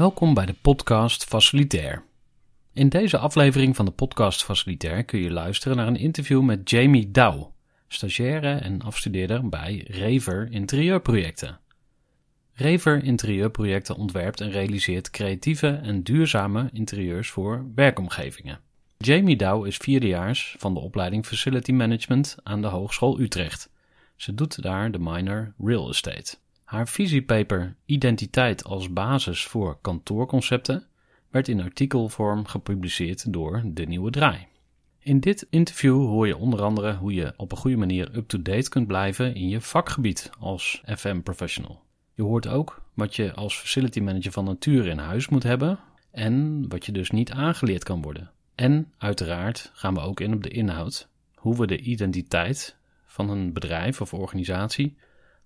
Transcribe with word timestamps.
Welkom 0.00 0.34
bij 0.34 0.46
de 0.46 0.54
podcast 0.62 1.24
Facilitair. 1.24 2.04
In 2.72 2.88
deze 2.88 3.18
aflevering 3.18 3.76
van 3.76 3.84
de 3.84 3.90
podcast 3.90 4.44
Facilitair 4.44 5.04
kun 5.04 5.20
je 5.20 5.30
luisteren 5.30 5.76
naar 5.76 5.86
een 5.86 5.96
interview 5.96 6.42
met 6.42 6.70
Jamie 6.70 7.10
Douw, 7.10 7.52
stagiaire 7.88 8.54
en 8.54 8.82
afstudeerder 8.82 9.48
bij 9.48 9.84
Rever 9.86 10.48
Interieurprojecten. 10.50 11.58
Rever 12.52 13.04
Interieurprojecten 13.04 13.96
ontwerpt 13.96 14.40
en 14.40 14.50
realiseert 14.50 15.10
creatieve 15.10 15.68
en 15.68 16.02
duurzame 16.02 16.68
interieurs 16.72 17.30
voor 17.30 17.66
werkomgevingen. 17.74 18.60
Jamie 18.98 19.36
Douw 19.36 19.64
is 19.64 19.76
vierdejaars 19.76 20.54
van 20.58 20.74
de 20.74 20.80
opleiding 20.80 21.26
Facility 21.26 21.72
Management 21.72 22.36
aan 22.42 22.62
de 22.62 22.68
Hogeschool 22.68 23.20
Utrecht. 23.20 23.70
Ze 24.16 24.34
doet 24.34 24.62
daar 24.62 24.90
de 24.90 24.98
minor 24.98 25.54
Real 25.58 25.88
Estate. 25.88 26.36
Haar 26.70 26.88
visiepaper 26.88 27.76
Identiteit 27.84 28.64
als 28.64 28.92
basis 28.92 29.44
voor 29.44 29.78
kantoorconcepten 29.80 30.86
werd 31.30 31.48
in 31.48 31.60
artikelvorm 31.60 32.46
gepubliceerd 32.46 33.32
door 33.32 33.62
De 33.64 33.86
Nieuwe 33.86 34.10
Draai. 34.10 34.46
In 34.98 35.20
dit 35.20 35.46
interview 35.50 36.06
hoor 36.06 36.26
je 36.26 36.36
onder 36.36 36.62
andere 36.62 36.94
hoe 36.94 37.14
je 37.14 37.32
op 37.36 37.52
een 37.52 37.58
goede 37.58 37.76
manier 37.76 38.16
up-to-date 38.16 38.68
kunt 38.68 38.86
blijven 38.86 39.34
in 39.34 39.48
je 39.48 39.60
vakgebied 39.60 40.30
als 40.38 40.82
FM 40.96 41.20
professional. 41.20 41.82
Je 42.14 42.22
hoort 42.22 42.46
ook 42.48 42.82
wat 42.94 43.16
je 43.16 43.34
als 43.34 43.58
facility 43.58 44.00
manager 44.00 44.32
van 44.32 44.44
nature 44.44 44.90
in 44.90 44.98
huis 44.98 45.28
moet 45.28 45.42
hebben 45.42 45.78
en 46.10 46.64
wat 46.68 46.86
je 46.86 46.92
dus 46.92 47.10
niet 47.10 47.30
aangeleerd 47.30 47.84
kan 47.84 48.02
worden. 48.02 48.30
En 48.54 48.92
uiteraard 48.98 49.70
gaan 49.74 49.94
we 49.94 50.00
ook 50.00 50.20
in 50.20 50.34
op 50.34 50.42
de 50.42 50.50
inhoud, 50.50 51.08
hoe 51.34 51.56
we 51.56 51.66
de 51.66 51.80
identiteit 51.80 52.76
van 53.06 53.30
een 53.30 53.52
bedrijf 53.52 54.00
of 54.00 54.14
organisatie 54.14 54.96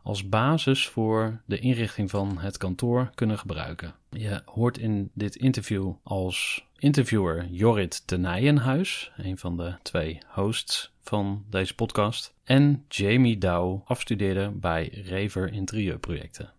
als 0.05 0.29
basis 0.29 0.89
voor 0.89 1.41
de 1.47 1.59
inrichting 1.59 2.11
van 2.11 2.39
het 2.39 2.57
kantoor 2.57 3.11
kunnen 3.15 3.39
gebruiken. 3.39 3.95
Je 4.11 4.43
hoort 4.45 4.79
in 4.79 5.11
dit 5.15 5.37
interview 5.37 5.93
als 6.03 6.67
interviewer 6.79 7.47
Jorrit 7.47 8.09
de 8.09 8.19
Nijenhuis, 8.19 9.13
een 9.17 9.39
van 9.39 9.57
de 9.57 9.75
twee 9.83 10.19
hosts 10.29 10.93
van 11.03 11.45
deze 11.51 11.75
podcast, 11.75 12.35
en 12.45 12.85
Jamie 12.89 13.39
Douw, 13.39 13.83
afstudeerde 13.85 14.51
bij 14.51 14.89
Rever 14.89 15.53
Interieurprojecten. 15.53 16.53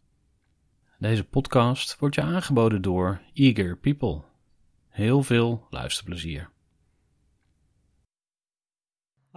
Deze 0.97 1.23
podcast 1.23 1.99
wordt 1.99 2.15
je 2.15 2.21
aangeboden 2.21 2.81
door 2.81 3.21
Eager 3.33 3.77
People. 3.77 4.21
Heel 4.89 5.23
veel 5.23 5.67
luisterplezier. 5.69 6.49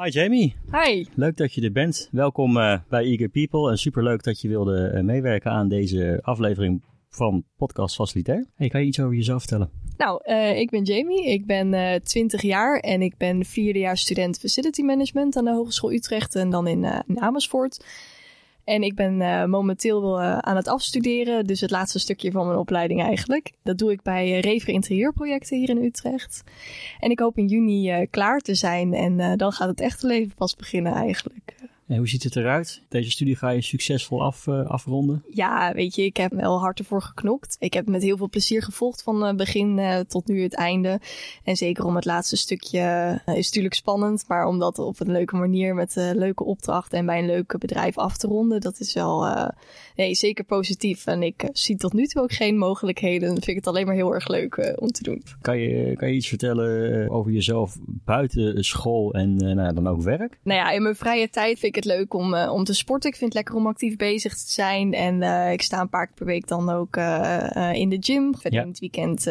Hi 0.03 0.11
Jamie. 0.11 0.57
Hi. 0.73 1.07
Leuk 1.15 1.37
dat 1.37 1.55
je 1.55 1.61
er 1.61 1.73
bent. 1.73 2.09
Welkom 2.13 2.57
uh, 2.57 2.79
bij 2.89 3.05
Eager 3.05 3.29
People 3.29 3.71
en 3.71 3.79
superleuk 3.79 4.23
dat 4.23 4.41
je 4.41 4.49
wilde 4.49 4.93
uh, 4.95 5.01
meewerken 5.03 5.51
aan 5.51 5.69
deze 5.69 6.19
aflevering 6.23 6.83
van 7.09 7.45
Podcast 7.57 7.95
Facilitair. 7.95 8.47
Hey, 8.55 8.69
kan 8.69 8.81
je 8.81 8.87
iets 8.87 9.01
over 9.01 9.15
jezelf 9.15 9.39
vertellen? 9.39 9.71
Nou, 9.97 10.21
uh, 10.25 10.59
ik 10.59 10.71
ben 10.71 10.83
Jamie. 10.83 11.27
Ik 11.27 11.47
ben 11.47 12.03
20 12.03 12.43
jaar 12.43 12.79
en 12.79 13.03
ik 13.03 13.17
ben 13.17 13.45
vierdejaars 13.45 14.01
student 14.01 14.39
Facility 14.39 14.83
Management 14.83 15.37
aan 15.37 15.45
de 15.45 15.53
Hogeschool 15.53 15.93
Utrecht 15.93 16.35
en 16.35 16.51
dan 16.51 16.67
in, 16.67 16.85
in 17.07 17.21
Amersfoort. 17.21 17.85
En 18.69 18.83
ik 18.83 18.95
ben 18.95 19.21
uh, 19.21 19.45
momenteel 19.45 20.21
uh, 20.21 20.39
aan 20.39 20.57
het 20.57 20.69
afstuderen, 20.69 21.47
dus 21.47 21.61
het 21.61 21.71
laatste 21.71 21.99
stukje 21.99 22.31
van 22.31 22.47
mijn 22.47 22.59
opleiding 22.59 23.03
eigenlijk. 23.03 23.53
Dat 23.63 23.79
doe 23.79 23.93
ik 23.93 24.03
bij 24.03 24.29
uh, 24.29 24.41
Rever 24.41 24.69
Interieurprojecten 24.69 25.59
hier 25.59 25.69
in 25.69 25.85
Utrecht. 25.85 26.43
En 27.01 27.11
ik 27.11 27.19
hoop 27.19 27.39
in 27.39 27.47
juni 27.47 28.07
klaar 28.11 28.41
te 28.41 28.55
zijn 28.55 28.95
en 28.95 29.37
dan 29.37 29.53
gaat 29.53 29.69
het 29.69 29.81
echte 29.81 30.07
leven 30.07 30.35
pas 30.35 30.57
beginnen 30.57 30.93
eigenlijk. 30.93 31.55
En 31.89 31.97
hoe 31.97 32.09
ziet 32.09 32.23
het 32.23 32.37
eruit? 32.37 32.83
Deze 32.89 33.11
studie 33.11 33.37
ga 33.37 33.49
je 33.49 33.61
succesvol 33.61 34.23
af, 34.23 34.47
uh, 34.47 34.67
afronden? 34.67 35.25
Ja, 35.31 35.73
weet 35.73 35.95
je, 35.95 36.05
ik 36.05 36.17
heb 36.17 36.33
wel 36.33 36.61
hard 36.61 36.79
ervoor 36.79 37.03
geknokt. 37.03 37.57
Ik 37.59 37.73
heb 37.73 37.89
met 37.89 38.03
heel 38.03 38.17
veel 38.17 38.29
plezier 38.29 38.63
gevolgd 38.63 39.03
van 39.03 39.27
uh, 39.27 39.35
begin 39.35 39.79
uh, 39.79 39.99
tot 39.99 40.27
nu 40.27 40.43
het 40.43 40.55
einde. 40.55 41.01
En 41.45 41.57
zeker 41.57 41.85
om 41.85 41.95
het 41.95 42.05
laatste 42.05 42.37
stukje 42.37 43.13
is 43.27 43.47
natuurlijk 43.47 43.75
spannend. 43.75 44.25
Maar 44.27 44.47
om 44.47 44.59
dat 44.59 44.79
op 44.79 45.01
een 45.01 45.13
leuke 45.13 45.37
manier 45.37 45.75
met 45.75 45.97
een 45.97 46.19
leuke 46.19 46.45
opdracht 46.45 46.93
en 46.93 47.07
bij 47.07 47.19
een 47.19 47.27
leuk 47.27 47.59
bedrijf 47.59 47.99
af 47.99 48.17
te 48.17 48.27
ronden, 48.27 48.61
dat 48.61 48.81
is 48.81 48.95
wel 48.95 49.27
nee, 49.97 50.15
zeker 50.15 50.45
positief. 50.45 51.07
En 51.07 51.23
ik 51.23 51.49
zie 51.53 51.77
tot 51.77 51.93
nu 51.93 52.07
toe 52.07 52.23
ook 52.23 52.33
geen 52.33 52.59
mogelijkheden. 52.59 53.29
Dan 53.29 53.37
vind 53.37 53.47
ik 53.47 53.55
het 53.57 53.67
alleen 53.67 53.87
maar 53.87 53.95
heel 53.95 54.15
erg 54.15 54.29
leuk 54.29 54.77
om 54.81 54.89
te 54.89 55.03
doen. 55.03 55.23
Kan 55.41 55.59
je, 55.59 55.97
kan 55.97 56.09
je 56.09 56.15
iets 56.15 56.29
vertellen 56.29 57.11
over 57.11 57.33
jezelf 57.33 57.77
buiten 58.05 58.65
school 58.65 59.13
en 59.13 59.37
nou, 59.37 59.75
dan 59.75 59.87
ook 59.87 60.03
werk? 60.03 60.39
Nou 60.43 60.59
ja, 60.59 60.71
in 60.71 60.83
mijn 60.83 60.97
vrije 60.97 61.31
tijd 61.31 61.59
vind 61.59 61.77
ik 61.77 61.78
het 61.79 61.85
leuk 61.85 62.15
om, 62.15 62.35
uh, 62.35 62.53
om 62.53 62.65
te 62.65 62.75
sporten. 62.75 63.11
Ik 63.11 63.17
vind 63.17 63.33
het 63.33 63.43
lekker 63.43 63.55
om 63.55 63.67
actief 63.67 63.97
bezig 63.97 64.35
te 64.35 64.53
zijn. 64.53 64.93
En 64.93 65.23
uh, 65.23 65.53
ik 65.53 65.63
sta 65.63 65.81
een 65.81 65.89
paar 65.89 66.07
keer 66.07 66.15
per 66.15 66.27
week 66.27 66.47
dan 66.47 66.71
ook 66.71 66.97
uh, 66.97 67.73
in 67.73 67.89
de 67.89 67.97
gym. 68.01 68.35
Verder 68.35 68.59
ja. 68.59 68.63
in 68.63 68.69
het 68.69 68.79
weekend 68.79 69.31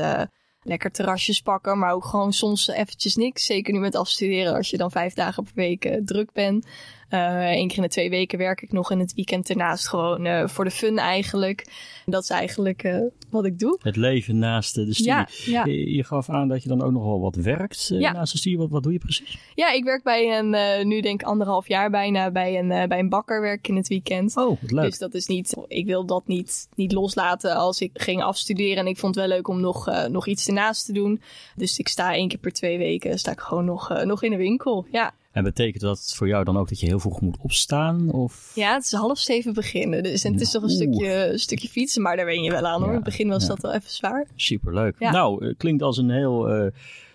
lekker 0.61 0.91
terrasjes 0.91 1.41
pakken. 1.41 1.79
Maar 1.79 1.93
ook 1.93 2.05
gewoon 2.05 2.33
soms 2.33 2.67
eventjes 2.67 3.15
niks. 3.15 3.45
Zeker 3.45 3.73
nu 3.73 3.79
met 3.79 3.95
afstuderen 3.95 4.55
als 4.55 4.69
je 4.69 4.77
dan 4.77 4.91
vijf 4.91 5.13
dagen 5.13 5.43
per 5.43 5.53
week 5.55 5.99
druk 6.05 6.31
bent. 6.31 6.67
Eén 7.09 7.61
uh, 7.61 7.67
keer 7.67 7.77
in 7.77 7.81
de 7.81 7.89
twee 7.89 8.09
weken 8.09 8.37
werk 8.37 8.61
ik 8.61 8.71
nog 8.71 8.91
in 8.91 8.99
het 8.99 9.13
weekend 9.13 9.49
ernaast 9.49 9.87
gewoon 9.87 10.25
uh, 10.25 10.47
voor 10.47 10.63
de 10.63 10.71
fun 10.71 10.97
eigenlijk. 10.97 11.67
Dat 12.05 12.23
is 12.23 12.29
eigenlijk 12.29 12.83
uh, 12.83 13.01
wat 13.29 13.45
ik 13.45 13.59
doe. 13.59 13.77
Het 13.81 13.95
leven 13.95 14.37
naast 14.37 14.75
de 14.75 14.93
studie. 14.93 15.11
Ja, 15.11 15.27
ja. 15.45 15.65
Je, 15.65 15.93
je, 15.95 16.03
gaf 16.03 16.29
aan 16.29 16.47
dat 16.47 16.63
je 16.63 16.69
dan 16.69 16.81
ook 16.81 16.91
nog 16.91 17.03
wel 17.03 17.19
wat 17.19 17.35
werkt 17.35 17.87
ja. 17.87 18.11
naast 18.11 18.31
de 18.31 18.37
studie. 18.37 18.57
Wat, 18.57 18.69
wat 18.69 18.83
doe 18.83 18.91
je 18.91 18.99
precies? 18.99 19.37
Ja, 19.55 19.71
ik 19.71 19.83
werk 19.83 20.03
bij 20.03 20.37
een, 20.37 20.87
nu 20.87 21.01
denk 21.01 21.21
ik 21.21 21.27
anderhalf 21.27 21.67
jaar 21.67 21.89
bijna, 21.89 22.31
bij 22.31 22.59
een, 22.59 22.67
bij 22.67 22.99
een 22.99 23.09
bakker 23.09 23.41
werk 23.41 23.67
in 23.67 23.75
het 23.75 23.87
weekend. 23.87 24.37
Oh, 24.37 24.61
wat 24.61 24.71
leuk. 24.71 24.85
Dus 24.85 24.97
dat 24.97 25.13
is 25.13 25.27
niet, 25.27 25.55
ik 25.67 25.85
wil 25.85 26.05
dat 26.05 26.27
niet, 26.27 26.67
niet 26.75 26.91
loslaten 26.91 27.55
als 27.55 27.81
ik 27.81 27.91
ging 27.93 28.23
afstuderen. 28.23 28.77
En 28.77 28.87
ik 28.87 28.97
vond 28.97 29.15
het 29.15 29.25
wel 29.25 29.35
leuk 29.35 29.47
om 29.47 29.61
nog, 29.61 30.07
nog 30.09 30.27
iets 30.27 30.47
ernaast 30.47 30.85
te 30.85 30.93
doen. 30.93 31.21
Dus 31.55 31.79
ik 31.79 31.87
sta 31.87 32.13
één 32.13 32.27
keer 32.27 32.39
per 32.39 32.53
twee 32.53 32.77
weken, 32.77 33.19
sta 33.19 33.31
ik 33.31 33.39
gewoon 33.39 33.65
nog, 33.65 34.03
nog 34.03 34.23
in 34.23 34.31
de 34.31 34.37
winkel. 34.37 34.85
Ja. 34.91 35.13
En 35.37 35.43
betekent 35.43 35.81
dat 35.81 36.13
voor 36.15 36.27
jou 36.27 36.43
dan 36.43 36.57
ook 36.57 36.69
dat 36.69 36.79
je 36.79 36.85
heel 36.85 36.99
vroeg 36.99 37.21
moet 37.21 37.37
opstaan? 37.41 38.11
Of? 38.11 38.51
Ja, 38.55 38.73
het 38.73 38.83
is 38.83 38.91
half 38.91 39.19
zeven 39.19 39.53
beginnen. 39.53 40.03
Dus 40.03 40.23
en 40.23 40.31
het 40.31 40.41
is 40.41 40.51
toch 40.51 40.63
een 40.63 40.69
stukje, 40.69 41.31
een 41.31 41.39
stukje 41.39 41.67
fietsen, 41.67 42.01
maar 42.01 42.15
daar 42.15 42.25
ben 42.25 42.43
je 42.43 42.51
wel 42.51 42.65
aan 42.65 42.79
hoor. 42.79 42.89
In 42.89 42.95
het 42.95 43.03
begin 43.03 43.27
was 43.27 43.47
dat 43.47 43.61
wel 43.61 43.73
even 43.73 43.89
zwaar. 43.89 44.27
Superleuk. 44.35 44.99
Nou, 44.99 45.53
klinkt 45.53 45.81
als 45.81 45.97
een 45.97 46.09
heel 46.09 46.55
uh, 46.55 46.71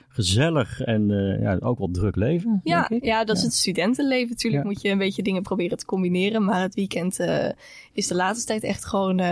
gezellig 0.09 0.81
en 0.81 1.11
uh, 1.11 1.41
ja, 1.41 1.57
ook 1.61 1.79
wel 1.79 1.91
druk 1.91 2.17
leven. 2.17 2.61
Ja, 2.65 2.91
ja 3.01 3.25
dat 3.25 3.37
is 3.37 3.43
het 3.43 3.55
studentenleven. 3.55 4.29
Natuurlijk 4.29 4.65
moet 4.65 4.83
je 4.83 4.89
een 4.89 4.99
beetje 4.99 5.23
dingen 5.23 5.43
proberen 5.43 5.79
te 5.79 5.85
combineren. 5.85 6.45
Maar 6.45 6.61
het 6.61 6.75
weekend 6.75 7.21
uh, 7.21 7.49
is 7.93 8.07
de 8.07 8.15
laatste 8.15 8.47
tijd 8.47 8.63
echt 8.63 8.85
gewoon 8.85 9.23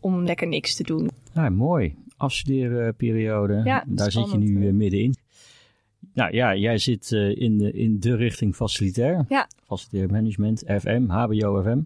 om 0.00 0.24
lekker 0.24 0.48
niks 0.48 0.74
te 0.76 0.82
doen. 0.82 1.10
Ja, 1.34 1.50
mooi. 1.50 1.94
Afstuderenperiode. 2.16 3.60
Ja, 3.64 3.84
Daar 3.86 4.12
zit 4.12 4.30
je 4.30 4.38
nu 4.38 4.72
middenin. 4.72 5.14
Nou 6.18 6.34
ja, 6.34 6.54
jij 6.54 6.78
zit 6.78 7.10
uh, 7.10 7.36
in, 7.36 7.58
de, 7.58 7.72
in 7.72 8.00
de 8.00 8.16
richting 8.16 8.54
facilitair. 8.54 9.24
Ja. 9.28 9.48
Facilitair 9.66 10.10
management, 10.10 10.62
FM, 10.66 11.04
HBO, 11.08 11.62
FM. 11.62 11.80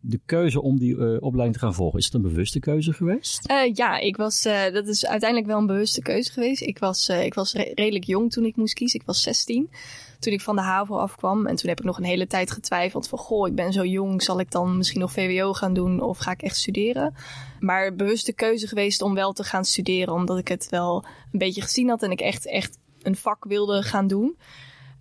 De 0.00 0.20
keuze 0.26 0.60
om 0.60 0.78
die 0.78 0.96
uh, 0.96 1.16
opleiding 1.20 1.52
te 1.52 1.58
gaan 1.58 1.74
volgen, 1.74 1.98
is 1.98 2.04
het 2.04 2.14
een 2.14 2.22
bewuste 2.22 2.58
keuze 2.58 2.92
geweest? 2.92 3.50
Uh, 3.50 3.74
ja, 3.74 3.98
ik 3.98 4.16
was, 4.16 4.42
dat 4.72 4.86
is 4.86 5.06
uiteindelijk 5.06 5.50
wel 5.50 5.58
een 5.58 5.66
bewuste 5.66 6.02
keuze 6.02 6.32
geweest. 6.32 6.62
Ik 6.62 6.78
was, 6.78 7.08
ik 7.08 7.34
was 7.34 7.52
re 7.52 7.72
redelijk 7.74 8.04
jong 8.04 8.32
toen 8.32 8.44
ik 8.44 8.56
moest 8.56 8.74
kiezen. 8.74 9.00
Ik 9.00 9.06
was 9.06 9.22
16 9.22 9.70
toen 10.18 10.32
ik 10.32 10.40
van 10.40 10.56
de 10.56 10.62
HAVO 10.62 10.96
afkwam. 10.96 11.46
En 11.46 11.56
toen 11.56 11.68
heb 11.68 11.78
ik 11.78 11.84
nog 11.84 11.98
een 11.98 12.04
hele 12.04 12.26
tijd 12.26 12.50
getwijfeld 12.50 13.08
van... 13.08 13.18
goh, 13.18 13.48
ik 13.48 13.54
ben 13.54 13.72
zo 13.72 13.84
jong, 13.84 14.22
zal 14.22 14.40
ik 14.40 14.50
dan 14.50 14.76
misschien 14.76 15.00
nog 15.00 15.12
VWO 15.12 15.52
gaan 15.52 15.74
doen 15.74 16.00
of 16.00 16.18
ga 16.18 16.30
ik 16.30 16.42
echt 16.42 16.56
studeren? 16.56 17.14
Maar 17.60 17.94
bewuste 17.94 18.32
keuze 18.32 18.66
geweest 18.66 19.02
om 19.02 19.14
wel 19.14 19.32
te 19.32 19.44
gaan 19.44 19.64
studeren... 19.64 20.14
omdat 20.14 20.38
ik 20.38 20.48
het 20.48 20.68
wel 20.70 21.04
een 21.32 21.38
beetje 21.38 21.62
gezien 21.62 21.88
had 21.88 22.02
en 22.02 22.10
ik 22.10 22.20
echt, 22.20 22.46
echt 22.46 22.78
een 23.06 23.16
vak 23.16 23.44
wilde 23.44 23.82
gaan 23.82 24.06
doen. 24.06 24.36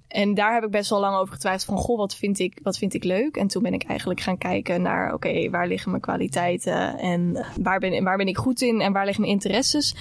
En 0.08 0.34
daar 0.34 0.54
heb 0.54 0.64
ik 0.64 0.72
best 0.72 0.90
wel 0.90 1.00
lang 1.00 1.18
over 1.18 1.34
getwijfeld 1.34 1.66
van, 1.66 1.78
goh, 1.78 1.98
wat 1.98 2.16
vind 2.16 2.40
ik, 2.40 2.60
wat 2.64 2.78
vind 2.78 2.94
ik 2.94 3.04
leuk? 3.04 3.36
En 3.36 3.48
toen 3.48 3.64
ben 3.64 3.74
ik 3.74 3.84
eigenlijk 3.84 4.20
gaan 4.20 4.38
kijken 4.38 4.82
naar, 4.82 5.14
oké, 5.14 5.28
okay, 5.28 5.50
waar 5.50 5.68
liggen 5.68 5.90
mijn 5.90 6.02
kwaliteiten 6.02 6.98
en 6.98 7.46
waar 7.62 7.80
ben, 7.80 8.04
waar 8.04 8.18
ben 8.18 8.28
ik 8.28 8.38
goed 8.38 8.62
in 8.62 8.82
en 8.82 8.94
waar 8.94 9.06
liggen 9.06 9.22
mijn 9.22 9.34
interesses? 9.34 9.96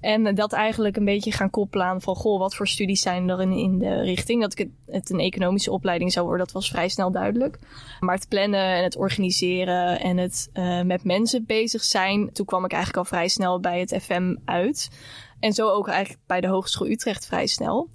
En 0.00 0.34
dat 0.34 0.52
eigenlijk 0.52 0.96
een 0.96 1.04
beetje 1.04 1.32
gaan 1.32 1.50
koppelen 1.50 1.86
aan 1.86 2.00
van, 2.00 2.14
goh, 2.14 2.38
wat 2.38 2.54
voor 2.54 2.68
studies 2.68 3.00
zijn 3.00 3.28
er 3.28 3.40
in, 3.40 3.52
in 3.52 3.78
de 3.78 4.00
richting? 4.00 4.40
Dat 4.40 4.52
ik 4.52 4.58
het, 4.58 4.70
het 4.86 5.10
een 5.10 5.20
economische 5.20 5.70
opleiding 5.72 6.12
zou 6.12 6.26
worden, 6.26 6.44
dat 6.44 6.54
was 6.54 6.68
vrij 6.70 6.88
snel 6.88 7.10
duidelijk. 7.10 7.58
Maar 8.00 8.14
het 8.14 8.28
plannen 8.28 8.76
en 8.76 8.82
het 8.82 8.96
organiseren 8.96 10.00
en 10.00 10.16
het 10.16 10.50
uh, 10.54 10.82
met 10.82 11.04
mensen 11.04 11.44
bezig 11.46 11.84
zijn, 11.84 12.32
toen 12.32 12.46
kwam 12.46 12.64
ik 12.64 12.72
eigenlijk 12.72 13.02
al 13.04 13.16
vrij 13.16 13.28
snel 13.28 13.60
bij 13.60 13.80
het 13.80 13.98
FM 14.02 14.34
uit. 14.44 14.90
En 15.46 15.52
zo 15.52 15.70
ook 15.70 15.88
eigenlijk 15.88 16.20
bij 16.26 16.40
de 16.40 16.46
Hogeschool 16.46 16.88
Utrecht 16.88 17.26
vrij 17.26 17.46
snel. 17.46 17.88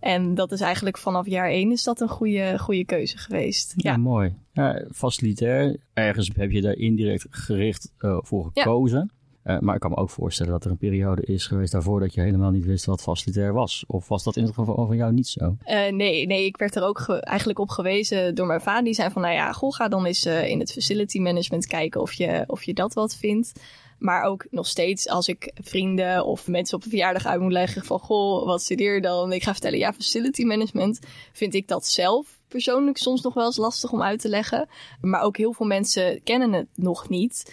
En 0.00 0.34
dat 0.34 0.52
is 0.52 0.60
eigenlijk 0.60 0.98
vanaf 0.98 1.26
jaar 1.26 1.48
één 1.48 1.72
is 1.72 1.84
dat 1.84 2.00
een 2.00 2.08
goede, 2.08 2.58
goede 2.58 2.84
keuze 2.84 3.18
geweest. 3.18 3.72
Ja, 3.76 3.90
ja 3.90 3.96
mooi. 3.96 4.34
Ja, 4.52 4.84
facilitair, 4.90 5.76
ergens 5.92 6.30
heb 6.36 6.50
je 6.50 6.60
daar 6.60 6.76
indirect 6.76 7.26
gericht 7.30 7.92
uh, 7.98 8.18
voor 8.20 8.50
gekozen. 8.54 9.10
Ja. 9.44 9.54
Uh, 9.54 9.60
maar 9.60 9.74
ik 9.74 9.80
kan 9.80 9.90
me 9.90 9.96
ook 9.96 10.10
voorstellen 10.10 10.52
dat 10.52 10.64
er 10.64 10.70
een 10.70 10.76
periode 10.76 11.22
is 11.22 11.46
geweest 11.46 11.72
daarvoor 11.72 12.00
dat 12.00 12.14
je 12.14 12.20
helemaal 12.20 12.50
niet 12.50 12.64
wist 12.64 12.84
wat 12.84 13.02
facilitair 13.02 13.52
was. 13.52 13.84
Of 13.86 14.08
was 14.08 14.22
dat 14.22 14.36
in 14.36 14.44
het 14.44 14.54
geval 14.54 14.86
van 14.86 14.96
jou 14.96 15.12
niet 15.12 15.28
zo? 15.28 15.56
Uh, 15.66 15.88
nee, 15.88 16.26
nee, 16.26 16.44
ik 16.44 16.56
werd 16.56 16.76
er 16.76 16.84
ook 16.84 17.08
eigenlijk 17.08 17.58
op 17.58 17.68
gewezen 17.68 18.34
door 18.34 18.46
mijn 18.46 18.60
vader. 18.60 18.84
Die 18.84 18.94
zei 18.94 19.10
van, 19.10 19.22
nou 19.22 19.34
ja, 19.34 19.52
goh, 19.52 19.72
ga 19.72 19.88
dan 19.88 20.04
eens 20.04 20.26
in 20.26 20.58
het 20.58 20.72
facility 20.72 21.18
management 21.18 21.66
kijken 21.66 22.00
of 22.00 22.12
je, 22.12 22.44
of 22.46 22.62
je 22.62 22.74
dat 22.74 22.94
wat 22.94 23.16
vindt. 23.16 23.52
Maar 24.02 24.22
ook 24.22 24.46
nog 24.50 24.66
steeds 24.66 25.08
als 25.08 25.28
ik 25.28 25.52
vrienden 25.54 26.26
of 26.26 26.48
mensen 26.48 26.76
op 26.76 26.84
een 26.84 26.90
verjaardag 26.90 27.26
uit 27.26 27.40
moet 27.40 27.52
leggen 27.52 27.84
van 27.84 27.98
goh, 27.98 28.46
wat 28.46 28.62
studeer 28.62 28.94
je 28.94 29.00
dan? 29.00 29.32
Ik 29.32 29.42
ga 29.42 29.52
vertellen, 29.52 29.78
ja, 29.78 29.92
facility 29.92 30.44
management. 30.44 31.00
Vind 31.32 31.54
ik 31.54 31.68
dat 31.68 31.86
zelf 31.86 32.38
persoonlijk 32.48 32.96
soms 32.96 33.22
nog 33.22 33.34
wel 33.34 33.44
eens 33.44 33.56
lastig 33.56 33.92
om 33.92 34.02
uit 34.02 34.20
te 34.20 34.28
leggen. 34.28 34.68
Maar 35.00 35.22
ook 35.22 35.36
heel 35.36 35.52
veel 35.52 35.66
mensen 35.66 36.22
kennen 36.22 36.52
het 36.52 36.66
nog 36.74 37.08
niet. 37.08 37.52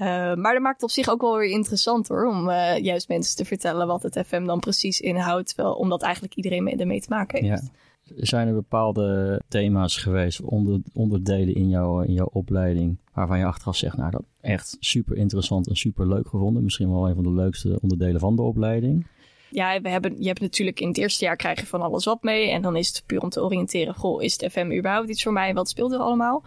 Uh, 0.00 0.06
maar 0.34 0.52
dat 0.52 0.62
maakt 0.62 0.80
het 0.80 0.82
op 0.82 0.90
zich 0.90 1.08
ook 1.08 1.20
wel 1.20 1.36
weer 1.36 1.50
interessant 1.50 2.08
hoor. 2.08 2.26
Om 2.26 2.48
uh, 2.48 2.78
juist 2.78 3.08
mensen 3.08 3.36
te 3.36 3.44
vertellen 3.44 3.86
wat 3.86 4.02
het 4.02 4.22
FM 4.26 4.44
dan 4.44 4.60
precies 4.60 5.00
inhoudt. 5.00 5.54
Wel, 5.54 5.74
omdat 5.74 6.02
eigenlijk 6.02 6.34
iedereen 6.34 6.64
mee, 6.64 6.76
ermee 6.76 7.00
te 7.00 7.10
maken 7.10 7.44
heeft. 7.44 7.62
Ja. 7.62 7.70
Zijn 8.16 8.48
er 8.48 8.54
bepaalde 8.54 9.40
thema's 9.48 9.96
geweest, 9.96 10.40
onder, 10.40 10.80
onderdelen 10.92 11.54
in, 11.54 11.68
jou, 11.68 12.06
in 12.06 12.12
jouw 12.12 12.28
opleiding, 12.32 12.98
waarvan 13.12 13.38
je 13.38 13.44
achteraf 13.44 13.76
zegt, 13.76 13.96
nou 13.96 14.10
dat 14.10 14.24
echt 14.40 14.76
super 14.80 15.16
interessant 15.16 15.68
en 15.68 15.76
super 15.76 16.08
leuk 16.08 16.28
gevonden. 16.28 16.62
Misschien 16.62 16.90
wel 16.90 17.08
een 17.08 17.14
van 17.14 17.24
de 17.24 17.32
leukste 17.32 17.78
onderdelen 17.80 18.20
van 18.20 18.36
de 18.36 18.42
opleiding. 18.42 19.06
Ja, 19.50 19.80
we 19.80 19.88
hebben, 19.88 20.14
je 20.18 20.26
hebt 20.26 20.40
natuurlijk 20.40 20.80
in 20.80 20.88
het 20.88 20.98
eerste 20.98 21.24
jaar 21.24 21.36
krijg 21.36 21.60
je 21.60 21.66
van 21.66 21.82
alles 21.82 22.04
wat 22.04 22.22
mee. 22.22 22.50
En 22.50 22.62
dan 22.62 22.76
is 22.76 22.88
het 22.88 23.02
puur 23.06 23.20
om 23.20 23.28
te 23.28 23.42
oriënteren, 23.42 23.94
goh, 23.94 24.22
is 24.22 24.40
het 24.40 24.52
FM 24.52 24.72
überhaupt 24.72 25.08
iets 25.08 25.22
voor 25.22 25.32
mij? 25.32 25.54
Wat 25.54 25.68
speelt 25.68 25.92
er 25.92 25.98
allemaal? 25.98 26.44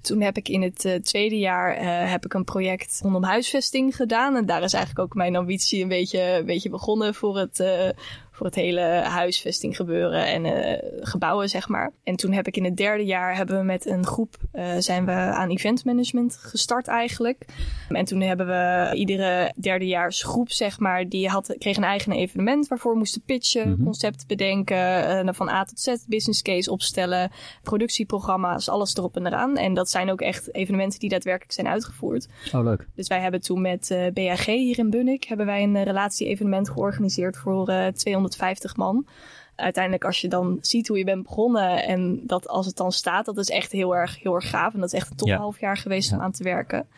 Toen 0.00 0.20
heb 0.20 0.36
ik 0.36 0.48
in 0.48 0.62
het 0.62 0.84
uh, 0.84 0.94
tweede 0.94 1.38
jaar 1.38 1.76
uh, 1.76 2.10
heb 2.10 2.24
ik 2.24 2.34
een 2.34 2.44
project 2.44 3.00
rondom 3.02 3.22
huisvesting 3.22 3.96
gedaan. 3.96 4.36
En 4.36 4.46
daar 4.46 4.62
is 4.62 4.72
eigenlijk 4.72 5.04
ook 5.04 5.14
mijn 5.14 5.36
ambitie 5.36 5.82
een 5.82 5.88
beetje, 5.88 6.20
een 6.38 6.46
beetje 6.46 6.70
begonnen 6.70 7.14
voor 7.14 7.38
het, 7.38 7.58
uh, 7.58 7.88
voor 8.36 8.46
het 8.46 8.54
hele 8.54 8.80
huisvesting 9.04 9.76
gebeuren 9.76 10.26
en 10.26 10.44
uh, 10.44 10.78
gebouwen, 11.00 11.48
zeg 11.48 11.68
maar. 11.68 11.92
En 12.04 12.16
toen 12.16 12.32
heb 12.32 12.46
ik 12.46 12.56
in 12.56 12.64
het 12.64 12.76
derde 12.76 13.04
jaar 13.04 13.36
hebben 13.36 13.58
we 13.58 13.64
met 13.64 13.86
een 13.86 14.06
groep 14.06 14.36
uh, 14.54 14.76
zijn 14.78 15.04
we 15.04 15.12
aan 15.12 15.50
eventmanagement 15.50 16.36
gestart 16.36 16.86
eigenlijk. 16.86 17.44
En 17.88 18.04
toen 18.04 18.20
hebben 18.20 18.46
we 18.46 18.90
iedere 18.94 19.52
derdejaarsgroep, 19.56 20.50
zeg 20.50 20.78
maar, 20.78 21.08
die 21.08 21.28
had, 21.28 21.54
kreeg 21.58 21.76
een 21.76 21.84
eigen 21.84 22.12
evenement 22.12 22.68
waarvoor 22.68 22.92
we 22.92 22.98
moesten 22.98 23.22
pitchen, 23.22 23.68
mm-hmm. 23.68 23.84
concept 23.84 24.26
bedenken, 24.26 25.26
uh, 25.26 25.32
van 25.32 25.48
A 25.48 25.64
tot 25.64 25.80
Z, 25.80 25.94
business 26.08 26.42
case 26.42 26.70
opstellen, 26.70 27.30
productieprogramma's, 27.62 28.68
alles 28.68 28.96
erop 28.96 29.16
en 29.16 29.26
eraan. 29.26 29.56
En 29.56 29.74
dat 29.74 29.90
zijn 29.90 30.10
ook 30.10 30.20
echt 30.20 30.54
evenementen 30.54 30.98
die 30.98 31.08
daadwerkelijk 31.08 31.52
zijn 31.52 31.68
uitgevoerd. 31.68 32.28
Oh, 32.52 32.64
leuk. 32.64 32.86
Dus 32.94 33.08
wij 33.08 33.20
hebben 33.20 33.40
toen 33.40 33.60
met 33.60 33.96
BAG 34.14 34.46
hier 34.46 34.78
in 34.78 34.90
Bunnik 34.90 35.24
hebben 35.24 35.46
wij 35.46 35.62
een 35.62 35.82
relatie-evenement 35.82 36.70
georganiseerd 36.70 37.36
voor 37.36 37.72
200 37.94 38.25
150 38.26 38.76
man. 38.76 39.06
Uiteindelijk, 39.56 40.04
als 40.04 40.20
je 40.20 40.28
dan 40.28 40.58
ziet 40.60 40.88
hoe 40.88 40.98
je 40.98 41.04
bent 41.04 41.22
begonnen 41.22 41.82
en 41.82 42.20
dat 42.26 42.48
als 42.48 42.66
het 42.66 42.76
dan 42.76 42.92
staat, 42.92 43.24
dat 43.24 43.38
is 43.38 43.50
echt 43.50 43.72
heel 43.72 43.96
erg, 43.96 44.22
heel 44.22 44.34
erg 44.34 44.50
gaaf. 44.50 44.74
En 44.74 44.80
dat 44.80 44.92
is 44.92 44.98
echt 44.98 45.10
een 45.10 45.16
top 45.16 45.28
ja. 45.28 45.36
half 45.36 45.60
jaar 45.60 45.76
geweest 45.76 46.12
om 46.12 46.20
aan 46.20 46.32
te 46.32 46.42
werken. 46.42 46.88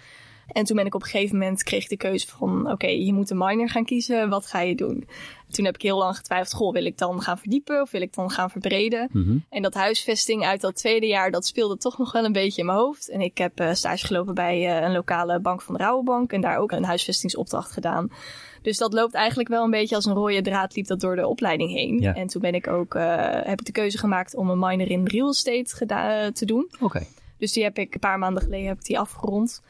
En 0.52 0.64
toen 0.64 0.76
ben 0.76 0.86
ik 0.86 0.94
op 0.94 1.02
een 1.02 1.08
gegeven 1.08 1.38
moment 1.38 1.62
kreeg 1.62 1.82
ik 1.82 1.88
de 1.88 1.96
keuze 1.96 2.26
van 2.26 2.70
oké, 2.70 2.86
je 2.86 3.12
moet 3.12 3.30
een 3.30 3.38
minor 3.38 3.68
gaan 3.68 3.84
kiezen. 3.84 4.28
Wat 4.28 4.46
ga 4.46 4.60
je 4.60 4.74
doen? 4.74 5.08
Toen 5.50 5.64
heb 5.64 5.74
ik 5.74 5.82
heel 5.82 5.98
lang 5.98 6.16
getwijfeld, 6.16 6.54
goh, 6.54 6.72
wil 6.72 6.84
ik 6.84 6.98
dan 6.98 7.22
gaan 7.22 7.38
verdiepen 7.38 7.80
of 7.80 7.90
wil 7.90 8.00
ik 8.00 8.14
dan 8.14 8.30
gaan 8.30 8.50
verbreden? 8.50 9.08
Mm 9.12 9.24
-hmm. 9.24 9.44
En 9.50 9.62
dat 9.62 9.74
huisvesting 9.74 10.44
uit 10.44 10.60
dat 10.60 10.76
tweede 10.76 11.06
jaar, 11.06 11.30
dat 11.30 11.46
speelde 11.46 11.76
toch 11.76 11.98
nog 11.98 12.12
wel 12.12 12.24
een 12.24 12.32
beetje 12.32 12.60
in 12.60 12.66
mijn 12.66 12.78
hoofd. 12.78 13.08
En 13.08 13.20
ik 13.20 13.38
heb 13.38 13.60
uh, 13.60 13.72
stage 13.72 14.06
gelopen 14.06 14.34
bij 14.34 14.58
uh, 14.58 14.86
een 14.86 14.92
lokale 14.92 15.40
bank 15.40 15.62
van 15.62 15.74
de 15.74 15.82
Rouwenbank 15.82 16.32
en 16.32 16.40
daar 16.40 16.58
ook 16.58 16.72
een 16.72 16.84
huisvestingsopdracht 16.84 17.72
gedaan. 17.72 18.10
Dus 18.62 18.78
dat 18.78 18.92
loopt 18.92 19.14
eigenlijk 19.14 19.48
wel 19.48 19.64
een 19.64 19.70
beetje 19.70 19.94
als 19.94 20.04
een 20.04 20.14
rode 20.14 20.42
draad 20.42 20.76
liep 20.76 20.86
dat 20.86 21.00
door 21.00 21.16
de 21.16 21.26
opleiding 21.26 21.70
heen. 21.70 21.98
Ja. 22.00 22.14
En 22.14 22.26
toen 22.26 22.40
ben 22.40 22.54
ik 22.54 22.66
ook, 22.66 22.94
uh, 22.94 23.16
heb 23.30 23.60
ik 23.60 23.66
de 23.66 23.72
keuze 23.72 23.98
gemaakt 23.98 24.34
om 24.34 24.50
een 24.50 24.58
minor 24.58 24.90
in 24.90 25.06
real 25.06 25.28
estate 25.28 26.30
te 26.32 26.44
doen. 26.44 26.68
Oké. 26.74 26.84
Okay. 26.84 27.06
Dus 27.38 27.52
die 27.52 27.62
heb 27.62 27.78
ik 27.78 27.94
een 27.94 28.00
paar 28.00 28.18
maanden 28.18 28.42
geleden 28.42 28.66
heb 28.66 28.78
ik 28.78 28.84
die 28.84 28.98
afgerond. 28.98 29.62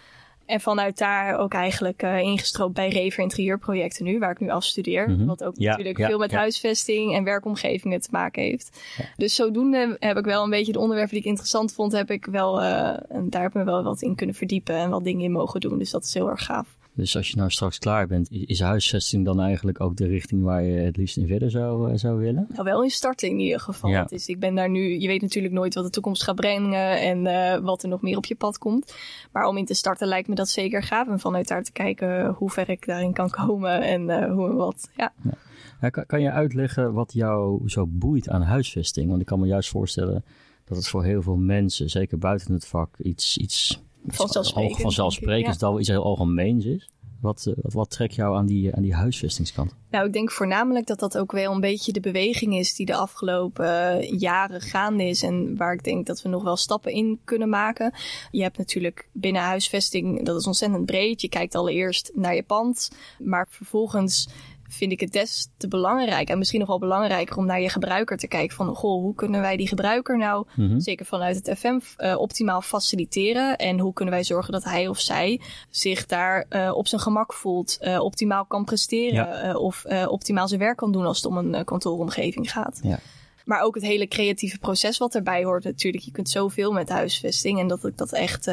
En 0.48 0.60
vanuit 0.60 0.98
daar 0.98 1.38
ook 1.38 1.52
eigenlijk 1.52 2.02
uh, 2.02 2.18
ingestroopt 2.18 2.74
bij 2.74 2.88
Rever 2.88 3.22
Interieurprojecten 3.22 4.04
nu, 4.04 4.18
waar 4.18 4.30
ik 4.30 4.40
nu 4.40 4.50
afstudeer. 4.50 5.08
Mm 5.08 5.16
-hmm. 5.16 5.26
Wat 5.26 5.44
ook 5.44 5.54
ja, 5.56 5.70
natuurlijk 5.70 5.98
ja, 5.98 6.06
veel 6.06 6.18
met 6.18 6.30
ja. 6.30 6.38
huisvesting 6.38 7.14
en 7.14 7.24
werkomgevingen 7.24 8.00
te 8.00 8.08
maken 8.10 8.42
heeft. 8.42 8.80
Dus 9.16 9.34
zodoende 9.34 9.96
heb 9.98 10.16
ik 10.16 10.24
wel 10.24 10.44
een 10.44 10.50
beetje 10.50 10.72
de 10.72 10.78
onderwerpen 10.78 11.14
die 11.14 11.22
ik 11.22 11.28
interessant 11.28 11.72
vond, 11.72 11.92
heb 11.92 12.10
ik 12.10 12.26
wel, 12.26 12.62
uh, 12.62 12.88
en 12.88 13.30
daar 13.30 13.42
heb 13.42 13.50
ik 13.50 13.56
me 13.56 13.64
wel 13.64 13.82
wat 13.82 14.02
in 14.02 14.14
kunnen 14.14 14.34
verdiepen 14.34 14.74
en 14.74 14.90
wat 14.90 15.04
dingen 15.04 15.24
in 15.24 15.32
mogen 15.32 15.60
doen. 15.60 15.78
Dus 15.78 15.90
dat 15.90 16.04
is 16.04 16.14
heel 16.14 16.30
erg 16.30 16.44
gaaf. 16.44 16.77
Dus 16.98 17.16
als 17.16 17.30
je 17.30 17.36
nou 17.36 17.50
straks 17.50 17.78
klaar 17.78 18.06
bent, 18.06 18.30
is 18.30 18.60
huisvesting 18.60 19.24
dan 19.24 19.40
eigenlijk 19.40 19.80
ook 19.80 19.96
de 19.96 20.06
richting 20.06 20.42
waar 20.42 20.62
je 20.62 20.80
het 20.80 20.96
liefst 20.96 21.16
in 21.16 21.26
verder 21.26 21.50
zou, 21.50 21.92
uh, 21.92 21.96
zou 21.96 22.18
willen? 22.18 22.46
Nou, 22.48 22.64
wel 22.64 22.82
in 22.82 22.90
starten 22.90 23.28
in 23.28 23.38
ieder 23.38 23.60
geval. 23.60 23.90
Ja. 23.90 24.04
Dus 24.04 24.28
ik 24.28 24.40
ben 24.40 24.54
daar 24.54 24.70
nu, 24.70 25.00
je 25.00 25.06
weet 25.06 25.20
natuurlijk 25.20 25.54
nooit 25.54 25.74
wat 25.74 25.84
de 25.84 25.90
toekomst 25.90 26.22
gaat 26.22 26.34
brengen 26.34 27.00
en 27.00 27.24
uh, 27.24 27.64
wat 27.64 27.82
er 27.82 27.88
nog 27.88 28.02
meer 28.02 28.16
op 28.16 28.24
je 28.24 28.34
pad 28.34 28.58
komt. 28.58 28.94
Maar 29.32 29.46
om 29.46 29.56
in 29.56 29.64
te 29.64 29.74
starten 29.74 30.08
lijkt 30.08 30.28
me 30.28 30.34
dat 30.34 30.48
zeker 30.48 30.82
gaaf. 30.82 31.08
En 31.08 31.20
vanuit 31.20 31.48
daar 31.48 31.62
te 31.62 31.72
kijken 31.72 32.26
hoe 32.26 32.50
ver 32.50 32.68
ik 32.68 32.86
daarin 32.86 33.12
kan 33.12 33.30
komen 33.30 33.82
en 33.82 34.08
uh, 34.08 34.32
hoe 34.32 34.48
en 34.48 34.54
wat. 34.54 34.90
Ja. 34.96 35.12
ja. 35.22 35.34
ja 35.80 35.88
kan, 35.88 36.06
kan 36.06 36.20
je 36.20 36.30
uitleggen 36.30 36.92
wat 36.92 37.12
jou 37.12 37.68
zo 37.68 37.86
boeit 37.88 38.28
aan 38.28 38.42
huisvesting? 38.42 39.08
Want 39.08 39.20
ik 39.20 39.26
kan 39.26 39.40
me 39.40 39.46
juist 39.46 39.70
voorstellen 39.70 40.24
dat 40.64 40.76
het 40.76 40.88
voor 40.88 41.04
heel 41.04 41.22
veel 41.22 41.36
mensen, 41.36 41.90
zeker 41.90 42.18
buiten 42.18 42.52
het 42.52 42.66
vak, 42.66 42.98
iets, 42.98 43.36
iets 43.36 43.82
vanzelfsprekend, 44.14 44.80
vanzelfsprekend 44.80 45.60
dat 45.60 45.70
wel 45.70 45.78
iets 45.78 45.88
heel 45.88 46.04
algemeens 46.04 46.64
is. 46.64 46.88
Wat, 47.20 47.52
wat, 47.56 47.72
wat 47.72 47.90
trekt 47.90 48.14
jou 48.14 48.36
aan 48.36 48.46
die, 48.46 48.74
aan 48.74 48.82
die 48.82 48.94
huisvestingskant? 48.94 49.74
Nou, 49.90 50.06
ik 50.06 50.12
denk 50.12 50.30
voornamelijk 50.30 50.86
dat 50.86 50.98
dat 50.98 51.18
ook 51.18 51.32
wel 51.32 51.52
een 51.52 51.60
beetje 51.60 51.92
de 51.92 52.00
beweging 52.00 52.56
is 52.56 52.74
die 52.74 52.86
de 52.86 52.94
afgelopen 52.94 53.66
uh, 53.66 54.20
jaren 54.20 54.60
gaande 54.60 55.04
is. 55.04 55.22
En 55.22 55.56
waar 55.56 55.72
ik 55.72 55.84
denk 55.84 56.06
dat 56.06 56.22
we 56.22 56.28
nog 56.28 56.42
wel 56.42 56.56
stappen 56.56 56.92
in 56.92 57.20
kunnen 57.24 57.48
maken. 57.48 57.94
Je 58.30 58.42
hebt 58.42 58.58
natuurlijk 58.58 59.08
binnen 59.12 59.42
huisvesting, 59.42 60.24
dat 60.24 60.36
is 60.36 60.46
ontzettend 60.46 60.86
breed. 60.86 61.20
Je 61.20 61.28
kijkt 61.28 61.54
allereerst 61.54 62.10
naar 62.14 62.34
je 62.34 62.42
pand, 62.42 62.90
maar 63.18 63.46
vervolgens 63.50 64.28
vind 64.68 64.92
ik 64.92 65.00
het 65.00 65.12
des 65.12 65.48
te 65.56 65.68
belangrijk 65.68 66.28
en 66.28 66.38
misschien 66.38 66.58
nog 66.58 66.68
wel 66.68 66.78
belangrijker 66.78 67.36
om 67.36 67.46
naar 67.46 67.60
je 67.60 67.68
gebruiker 67.68 68.16
te 68.16 68.28
kijken 68.28 68.56
van 68.56 68.74
goh, 68.74 69.02
hoe 69.02 69.14
kunnen 69.14 69.40
wij 69.40 69.56
die 69.56 69.68
gebruiker 69.68 70.18
nou 70.18 70.46
mm 70.54 70.68
-hmm. 70.68 70.80
zeker 70.80 71.06
vanuit 71.06 71.36
het 71.36 71.58
FM 71.58 71.78
uh, 71.98 72.18
optimaal 72.18 72.60
faciliteren 72.60 73.56
en 73.56 73.78
hoe 73.78 73.92
kunnen 73.92 74.14
wij 74.14 74.24
zorgen 74.24 74.52
dat 74.52 74.64
hij 74.64 74.88
of 74.88 75.00
zij 75.00 75.40
zich 75.70 76.06
daar 76.06 76.46
uh, 76.50 76.72
op 76.74 76.86
zijn 76.86 77.00
gemak 77.00 77.32
voelt, 77.32 77.78
uh, 77.80 78.00
optimaal 78.00 78.46
kan 78.46 78.64
presteren 78.64 79.26
ja. 79.26 79.56
of 79.56 79.84
optimaal 80.08 80.48
zijn 80.48 80.60
werk 80.60 80.76
kan 80.76 80.92
doen 80.92 81.06
als 81.06 81.16
het 81.16 81.26
om 81.26 81.36
een 81.36 81.64
kantooromgeving 81.64 82.52
gaat. 82.52 82.80
Ja. 82.82 82.98
Maar 83.44 83.60
ook 83.60 83.74
het 83.74 83.84
hele 83.84 84.08
creatieve 84.08 84.58
proces 84.58 84.98
wat 84.98 85.14
erbij 85.14 85.44
hoort 85.44 85.64
natuurlijk. 85.64 86.04
Je 86.04 86.10
kunt 86.10 86.28
zoveel 86.28 86.72
met 86.72 86.88
huisvesting. 86.88 87.58
En 87.58 87.68
dat 87.68 87.84
ik 87.84 87.96
dat 87.96 88.12
echt 88.12 88.50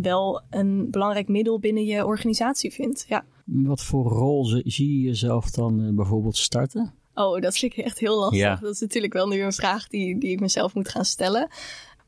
wel 0.00 0.42
een 0.50 0.90
belangrijk 0.90 1.28
middel 1.28 1.58
binnen 1.58 1.84
je 1.84 2.06
organisatie 2.06 2.72
vind. 2.72 3.04
Ja. 3.08 3.24
Wat 3.52 3.82
voor 3.82 4.04
rol 4.04 4.44
zie 4.64 5.00
je 5.00 5.06
jezelf 5.06 5.50
dan 5.50 5.80
uh, 5.80 5.94
bijvoorbeeld 5.94 6.36
starten? 6.36 6.94
Oh, 7.14 7.40
dat 7.40 7.56
vind 7.56 7.76
ik 7.76 7.84
echt 7.84 7.98
heel 7.98 8.18
lastig. 8.18 8.38
Ja. 8.38 8.56
Dat 8.56 8.72
is 8.72 8.80
natuurlijk 8.80 9.12
wel 9.12 9.28
nu 9.28 9.42
een 9.42 9.52
vraag 9.52 9.88
die, 9.88 10.18
die 10.18 10.30
ik 10.30 10.40
mezelf 10.40 10.74
moet 10.74 10.88
gaan 10.88 11.04
stellen. 11.04 11.48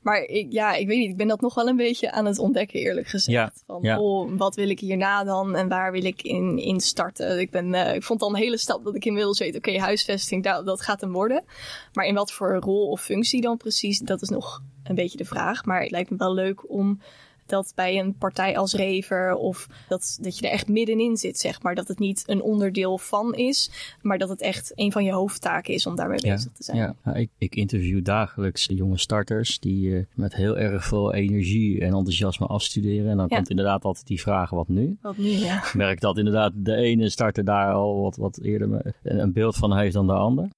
Maar 0.03 0.23
ik, 0.23 0.53
ja, 0.53 0.75
ik 0.75 0.87
weet 0.87 0.99
niet. 0.99 1.11
Ik 1.11 1.17
ben 1.17 1.29
dat 1.29 1.41
nog 1.41 1.55
wel 1.55 1.69
een 1.69 1.77
beetje 1.77 2.13
aan 2.13 2.25
het 2.25 2.39
ontdekken, 2.39 2.81
eerlijk 2.81 3.07
gezegd. 3.07 3.37
Ja, 3.37 3.53
Van, 3.67 3.79
ja. 3.83 4.01
oh, 4.01 4.33
wat 4.37 4.55
wil 4.55 4.69
ik 4.69 4.81
hierna 4.81 5.25
dan 5.25 5.55
en 5.55 5.69
waar 5.69 5.93
wil 5.93 6.05
ik 6.05 6.23
in, 6.23 6.59
in 6.59 6.81
starten? 6.81 7.41
Ik, 7.41 7.51
ben, 7.51 7.75
uh, 7.75 7.95
ik 7.95 8.03
vond 8.03 8.21
dan 8.21 8.35
een 8.35 8.41
hele 8.41 8.57
stap 8.57 8.85
dat 8.85 8.95
ik 8.95 9.05
inmiddels 9.05 9.39
weet, 9.39 9.57
oké, 9.57 9.69
okay, 9.69 9.81
huisvesting, 9.81 10.45
dat, 10.45 10.67
dat 10.67 10.81
gaat 10.81 11.01
hem 11.01 11.13
worden. 11.13 11.45
Maar 11.93 12.05
in 12.05 12.15
wat 12.15 12.33
voor 12.33 12.57
rol 12.57 12.89
of 12.89 13.03
functie 13.03 13.41
dan 13.41 13.57
precies, 13.57 13.99
dat 13.99 14.23
is 14.23 14.29
nog 14.29 14.63
een 14.85 14.95
beetje 14.95 15.19
de 15.19 15.25
vraag. 15.25 15.65
Maar 15.65 15.81
het 15.81 15.91
lijkt 15.91 16.11
me 16.11 16.17
wel 16.17 16.35
leuk 16.35 16.71
om 16.71 17.01
dat 17.53 17.73
bij 17.75 17.99
een 17.99 18.15
partij 18.15 18.57
als 18.59 18.75
Rever 18.75 19.35
of 19.35 19.69
dat, 19.89 20.19
dat 20.21 20.39
je 20.39 20.47
er 20.47 20.53
echt 20.53 20.69
middenin 20.69 21.17
zit, 21.17 21.39
zeg 21.39 21.63
maar. 21.63 21.75
Dat 21.75 21.89
het 21.89 21.99
niet 21.99 22.23
een 22.27 22.43
onderdeel 22.43 22.99
van 22.99 23.35
is, 23.35 23.71
maar 24.03 24.19
dat 24.19 24.29
het 24.29 24.41
echt 24.41 24.73
een 24.75 24.93
van 24.93 25.05
je 25.05 25.13
hoofdtaken 25.13 25.75
is 25.75 25.87
om 25.87 25.97
daarmee 25.97 26.19
ja, 26.23 26.35
bezig 26.35 26.53
te 26.53 26.65
zijn. 26.65 26.77
Ja, 26.77 26.95
ja 27.05 27.15
ik, 27.15 27.31
ik, 27.39 27.55
interview 27.55 28.05
dagelijks 28.05 28.67
jonge 28.69 28.99
starters 28.99 29.59
die 29.59 29.87
uh, 29.87 30.05
met 30.15 30.35
heel 30.35 30.59
erg 30.59 30.85
veel 30.85 31.15
energie 31.15 31.81
en 31.81 31.95
enthousiasme 31.95 32.47
afstuderen. 32.47 33.11
En 33.11 33.17
dan 33.17 33.27
ja. 33.29 33.37
komt 33.37 33.51
inderdaad 33.51 33.85
altijd 33.85 34.07
die 34.07 34.21
vraag, 34.21 34.51
wat 34.51 34.69
nu? 34.69 34.99
Wat 35.03 35.17
nu, 35.17 35.29
ja. 35.29 35.57
Ik 35.57 35.75
merk 35.75 36.01
dat 36.01 36.19
inderdaad 36.19 36.53
de 36.55 36.75
ene 36.75 37.09
starter 37.09 37.45
daar 37.45 37.73
al 37.73 38.01
wat, 38.01 38.17
wat 38.17 38.39
eerder 38.43 38.95
een 39.03 39.33
beeld 39.33 39.57
van 39.57 39.77
heeft 39.77 39.95
dan 39.95 40.07
de 40.07 40.13
ander. 40.13 40.49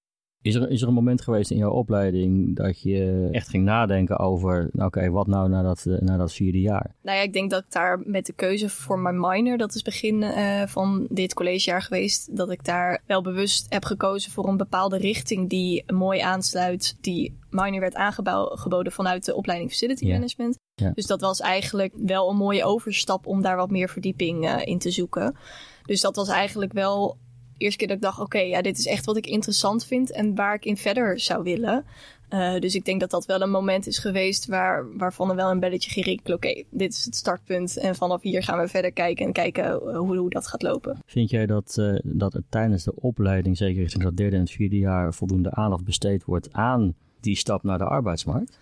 Is 0.45 0.55
er, 0.55 0.71
is 0.71 0.83
er 0.83 0.89
een 0.89 0.95
moment 0.95 1.21
geweest 1.21 1.51
in 1.51 1.57
jouw 1.57 1.71
opleiding 1.71 2.57
dat 2.57 2.83
je 2.83 3.29
echt 3.33 3.49
ging 3.49 3.65
nadenken 3.65 4.19
over, 4.19 4.53
nou 4.73 4.87
oké, 4.89 4.99
okay, 4.99 5.11
wat 5.11 5.27
nou 5.27 5.49
na 5.49 5.63
dat, 5.63 5.85
uh, 5.89 5.99
na 5.99 6.17
dat 6.17 6.33
vierde 6.33 6.61
jaar? 6.61 6.95
Nou 7.03 7.17
ja, 7.17 7.23
ik 7.23 7.33
denk 7.33 7.51
dat 7.51 7.63
ik 7.65 7.73
daar 7.73 8.01
met 8.05 8.27
de 8.27 8.33
keuze 8.33 8.69
voor 8.69 8.99
mijn 8.99 9.21
minor, 9.21 9.57
dat 9.57 9.75
is 9.75 9.83
begin 9.83 10.23
uh, 10.23 10.63
van 10.67 11.07
dit 11.11 11.35
collegejaar 11.35 11.83
geweest, 11.83 12.37
dat 12.37 12.51
ik 12.51 12.65
daar 12.65 13.03
wel 13.07 13.23
bewust 13.23 13.67
heb 13.69 13.85
gekozen 13.85 14.33
voor 14.33 14.49
een 14.49 14.57
bepaalde 14.57 14.97
richting 14.97 15.49
die 15.49 15.93
mooi 15.93 16.21
aansluit, 16.21 16.97
die 17.01 17.39
minor 17.51 17.81
werd 17.81 17.95
aangeboden 17.95 18.93
vanuit 18.93 19.25
de 19.25 19.35
opleiding 19.35 19.71
Facility. 19.71 20.09
Management. 20.09 20.59
Ja. 20.75 20.91
Dus 20.95 21.07
dat 21.07 21.21
was 21.21 21.41
eigenlijk 21.41 21.93
wel 21.97 22.31
een 22.31 22.37
mooie 22.37 22.65
overstap 22.65 23.27
om 23.27 23.43
daar 23.43 23.57
wat 23.57 23.71
meer 23.71 23.89
verdieping 23.89 24.45
uh, 24.45 24.57
in 24.65 24.79
te 24.79 24.91
zoeken. 24.91 25.37
Dus 25.83 26.01
dat 26.01 26.17
was 26.17 26.29
eigenlijk 26.29 26.73
wel 26.73 27.17
eerste 27.59 27.79
keer 27.79 27.89
dat 27.89 27.97
ik 27.97 28.03
dacht, 28.03 28.21
oké, 28.21 28.39
ja, 28.39 28.63
dit 28.63 28.79
is 28.79 28.87
echt 28.87 29.05
wat 29.05 29.17
ik 29.17 29.27
interessant 29.27 29.87
vind 29.87 30.11
en 30.11 30.35
waar 30.35 30.55
ik 30.55 30.65
in 30.65 30.77
verder 30.77 31.21
zou 31.21 31.43
willen. 31.43 31.85
Uh, 32.31 32.59
dus 32.59 32.75
ik 32.75 32.85
denk 32.85 33.01
dat 33.01 33.11
dat 33.11 33.27
wel 33.27 33.41
een 33.41 33.51
moment 33.51 33.87
is 33.87 33.99
geweest 33.99 34.47
waar, 34.47 34.97
waarvan 34.97 35.31
er 35.31 35.37
wel 35.37 35.51
een 35.51 35.61
belletje 35.61 35.91
ging 35.91 36.05
rinkelen. 36.05 36.37
Oké, 36.37 36.63
dit 36.71 36.93
is 36.93 37.05
het 37.05 37.17
startpunt 37.17 37.77
en 37.77 37.95
vanaf 37.95 38.23
hier 38.23 38.43
gaan 38.43 38.59
we 38.59 38.69
verder 38.69 38.93
kijken 38.93 39.27
en 39.27 39.33
kijken 39.33 39.73
hoe, 39.73 40.17
hoe 40.17 40.31
dat 40.31 40.47
gaat 40.47 40.63
lopen. 40.63 40.99
Vind 41.07 41.31
jij 41.31 41.47
dat, 41.47 41.77
uh, 41.79 41.99
dat 42.03 42.35
er 42.35 42.43
tijdens 42.49 42.85
de 42.85 42.95
opleiding, 42.95 43.57
zeker 43.57 43.81
richting 43.81 44.03
dat 44.03 44.17
derde 44.17 44.37
en 44.37 44.43
het 44.43 44.51
vierde 44.51 44.79
jaar, 44.79 45.15
voldoende 45.15 45.51
aandacht 45.51 45.85
besteed 45.85 46.25
wordt 46.25 46.53
aan 46.53 46.95
die 47.21 47.37
stap 47.37 47.63
naar 47.63 47.79
de 47.79 47.85
arbeidsmarkt? 47.85 48.59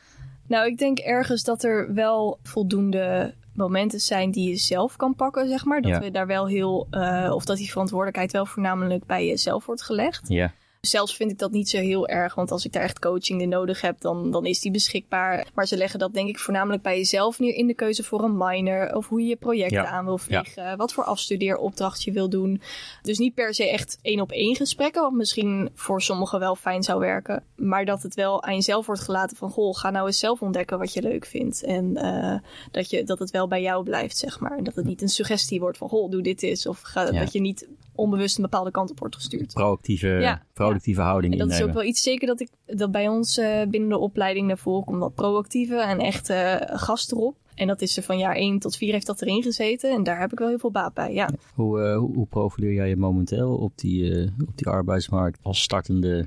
Nou, 0.46 0.66
ik 0.66 0.78
denk 0.78 0.98
ergens 0.98 1.44
dat 1.44 1.62
er 1.62 1.94
wel 1.94 2.38
voldoende 2.42 3.34
momenten 3.54 4.00
zijn 4.00 4.30
die 4.30 4.48
je 4.48 4.56
zelf 4.56 4.96
kan 4.96 5.14
pakken, 5.14 5.48
zeg 5.48 5.64
maar. 5.64 5.80
Dat 5.80 5.98
we 5.98 6.10
daar 6.10 6.26
wel 6.26 6.46
heel, 6.46 6.86
uh, 6.90 7.30
of 7.34 7.44
dat 7.44 7.56
die 7.56 7.70
verantwoordelijkheid 7.70 8.32
wel 8.32 8.46
voornamelijk 8.46 9.06
bij 9.06 9.26
jezelf 9.26 9.66
wordt 9.66 9.82
gelegd. 9.82 10.28
Ja. 10.28 10.52
Zelfs 10.88 11.16
vind 11.16 11.30
ik 11.30 11.38
dat 11.38 11.50
niet 11.50 11.68
zo 11.68 11.78
heel 11.78 12.08
erg, 12.08 12.34
want 12.34 12.50
als 12.50 12.64
ik 12.64 12.72
daar 12.72 12.82
echt 12.82 12.98
coaching 12.98 13.40
in 13.40 13.48
nodig 13.48 13.80
heb, 13.80 14.00
dan, 14.00 14.30
dan 14.30 14.46
is 14.46 14.60
die 14.60 14.70
beschikbaar. 14.70 15.46
Maar 15.54 15.66
ze 15.66 15.76
leggen 15.76 15.98
dat 15.98 16.14
denk 16.14 16.28
ik 16.28 16.38
voornamelijk 16.38 16.82
bij 16.82 16.96
jezelf 16.96 17.38
neer 17.38 17.54
in 17.54 17.66
de 17.66 17.74
keuze 17.74 18.02
voor 18.02 18.22
een 18.22 18.36
minor. 18.36 18.94
Of 18.94 19.08
hoe 19.08 19.20
je 19.20 19.26
je 19.26 19.36
projecten 19.36 19.88
aan 19.88 20.04
wil 20.04 20.18
vliegen. 20.18 20.76
Wat 20.76 20.92
voor 20.92 21.04
afstudeeropdracht 21.04 22.02
je 22.02 22.12
wil 22.12 22.28
doen. 22.28 22.60
Dus 23.02 23.18
niet 23.18 23.34
per 23.34 23.54
se 23.54 23.70
echt 23.70 23.98
één 24.02 24.20
op 24.20 24.32
één 24.32 24.56
gesprekken, 24.56 25.02
wat 25.02 25.12
misschien 25.12 25.70
voor 25.74 26.02
sommigen 26.02 26.38
wel 26.38 26.56
fijn 26.56 26.82
zou 26.82 27.00
werken. 27.00 27.44
Maar 27.56 27.84
dat 27.84 28.02
het 28.02 28.14
wel 28.14 28.42
aan 28.42 28.54
jezelf 28.54 28.86
wordt 28.86 29.02
gelaten 29.02 29.36
van, 29.36 29.50
goh, 29.50 29.76
ga 29.76 29.90
nou 29.90 30.06
eens 30.06 30.18
zelf 30.18 30.42
ontdekken 30.42 30.78
wat 30.78 30.92
je 30.92 31.02
leuk 31.02 31.26
vindt. 31.26 31.64
En 31.64 31.90
uh, 31.94 32.38
dat, 32.70 32.90
je, 32.90 33.04
dat 33.04 33.18
het 33.18 33.30
wel 33.30 33.48
bij 33.48 33.62
jou 33.62 33.84
blijft, 33.84 34.16
zeg 34.16 34.40
maar. 34.40 34.56
En 34.56 34.64
dat 34.64 34.74
het 34.74 34.84
niet 34.84 35.02
een 35.02 35.08
suggestie 35.08 35.60
wordt 35.60 35.78
van, 35.78 35.88
goh, 35.88 36.10
doe 36.10 36.22
dit 36.22 36.42
eens. 36.42 36.66
Of 36.66 36.80
ga, 36.80 37.10
dat 37.10 37.32
je 37.32 37.40
niet 37.40 37.68
onbewust 37.94 38.36
een 38.36 38.42
bepaalde 38.42 38.70
kant 38.70 38.90
op 38.90 38.98
wordt 38.98 39.14
gestuurd. 39.14 39.52
Proactieve, 39.52 40.08
ja, 40.08 40.42
productieve 40.52 41.00
houding 41.00 41.32
en 41.32 41.38
dat 41.38 41.50
is 41.50 41.62
ook 41.62 41.72
wel 41.72 41.82
iets 41.82 42.02
zeker 42.02 42.26
dat 42.26 42.40
ik 42.40 42.48
dat 42.66 42.90
bij 42.90 43.08
ons 43.08 43.38
uh, 43.38 43.62
binnen 43.68 43.88
de 43.88 43.98
opleiding 43.98 44.46
naar 44.46 44.58
voren 44.58 44.84
komt. 44.84 45.00
Dat 45.00 45.14
proactieve 45.14 45.82
en 45.82 45.98
echt 45.98 46.30
uh, 46.30 46.54
gast 46.60 47.12
erop. 47.12 47.36
En 47.54 47.66
dat 47.66 47.82
is 47.82 47.96
er 47.96 48.02
van 48.02 48.18
jaar 48.18 48.34
1 48.34 48.58
tot 48.58 48.76
4 48.76 48.92
heeft 48.92 49.06
dat 49.06 49.22
erin 49.22 49.42
gezeten. 49.42 49.90
En 49.90 50.02
daar 50.02 50.20
heb 50.20 50.32
ik 50.32 50.38
wel 50.38 50.48
heel 50.48 50.58
veel 50.58 50.70
baat 50.70 50.94
bij, 50.94 51.12
ja. 51.12 51.30
Hoe, 51.54 51.80
uh, 51.80 51.96
hoe, 51.96 52.14
hoe, 52.14 52.26
profileer 52.26 52.72
jij 52.72 52.88
je 52.88 52.96
momenteel 52.96 53.56
op 53.56 53.72
die, 53.78 54.32
op 54.46 54.56
die 54.56 54.66
arbeidsmarkt 54.66 55.38
als 55.42 55.62
startende 55.62 56.26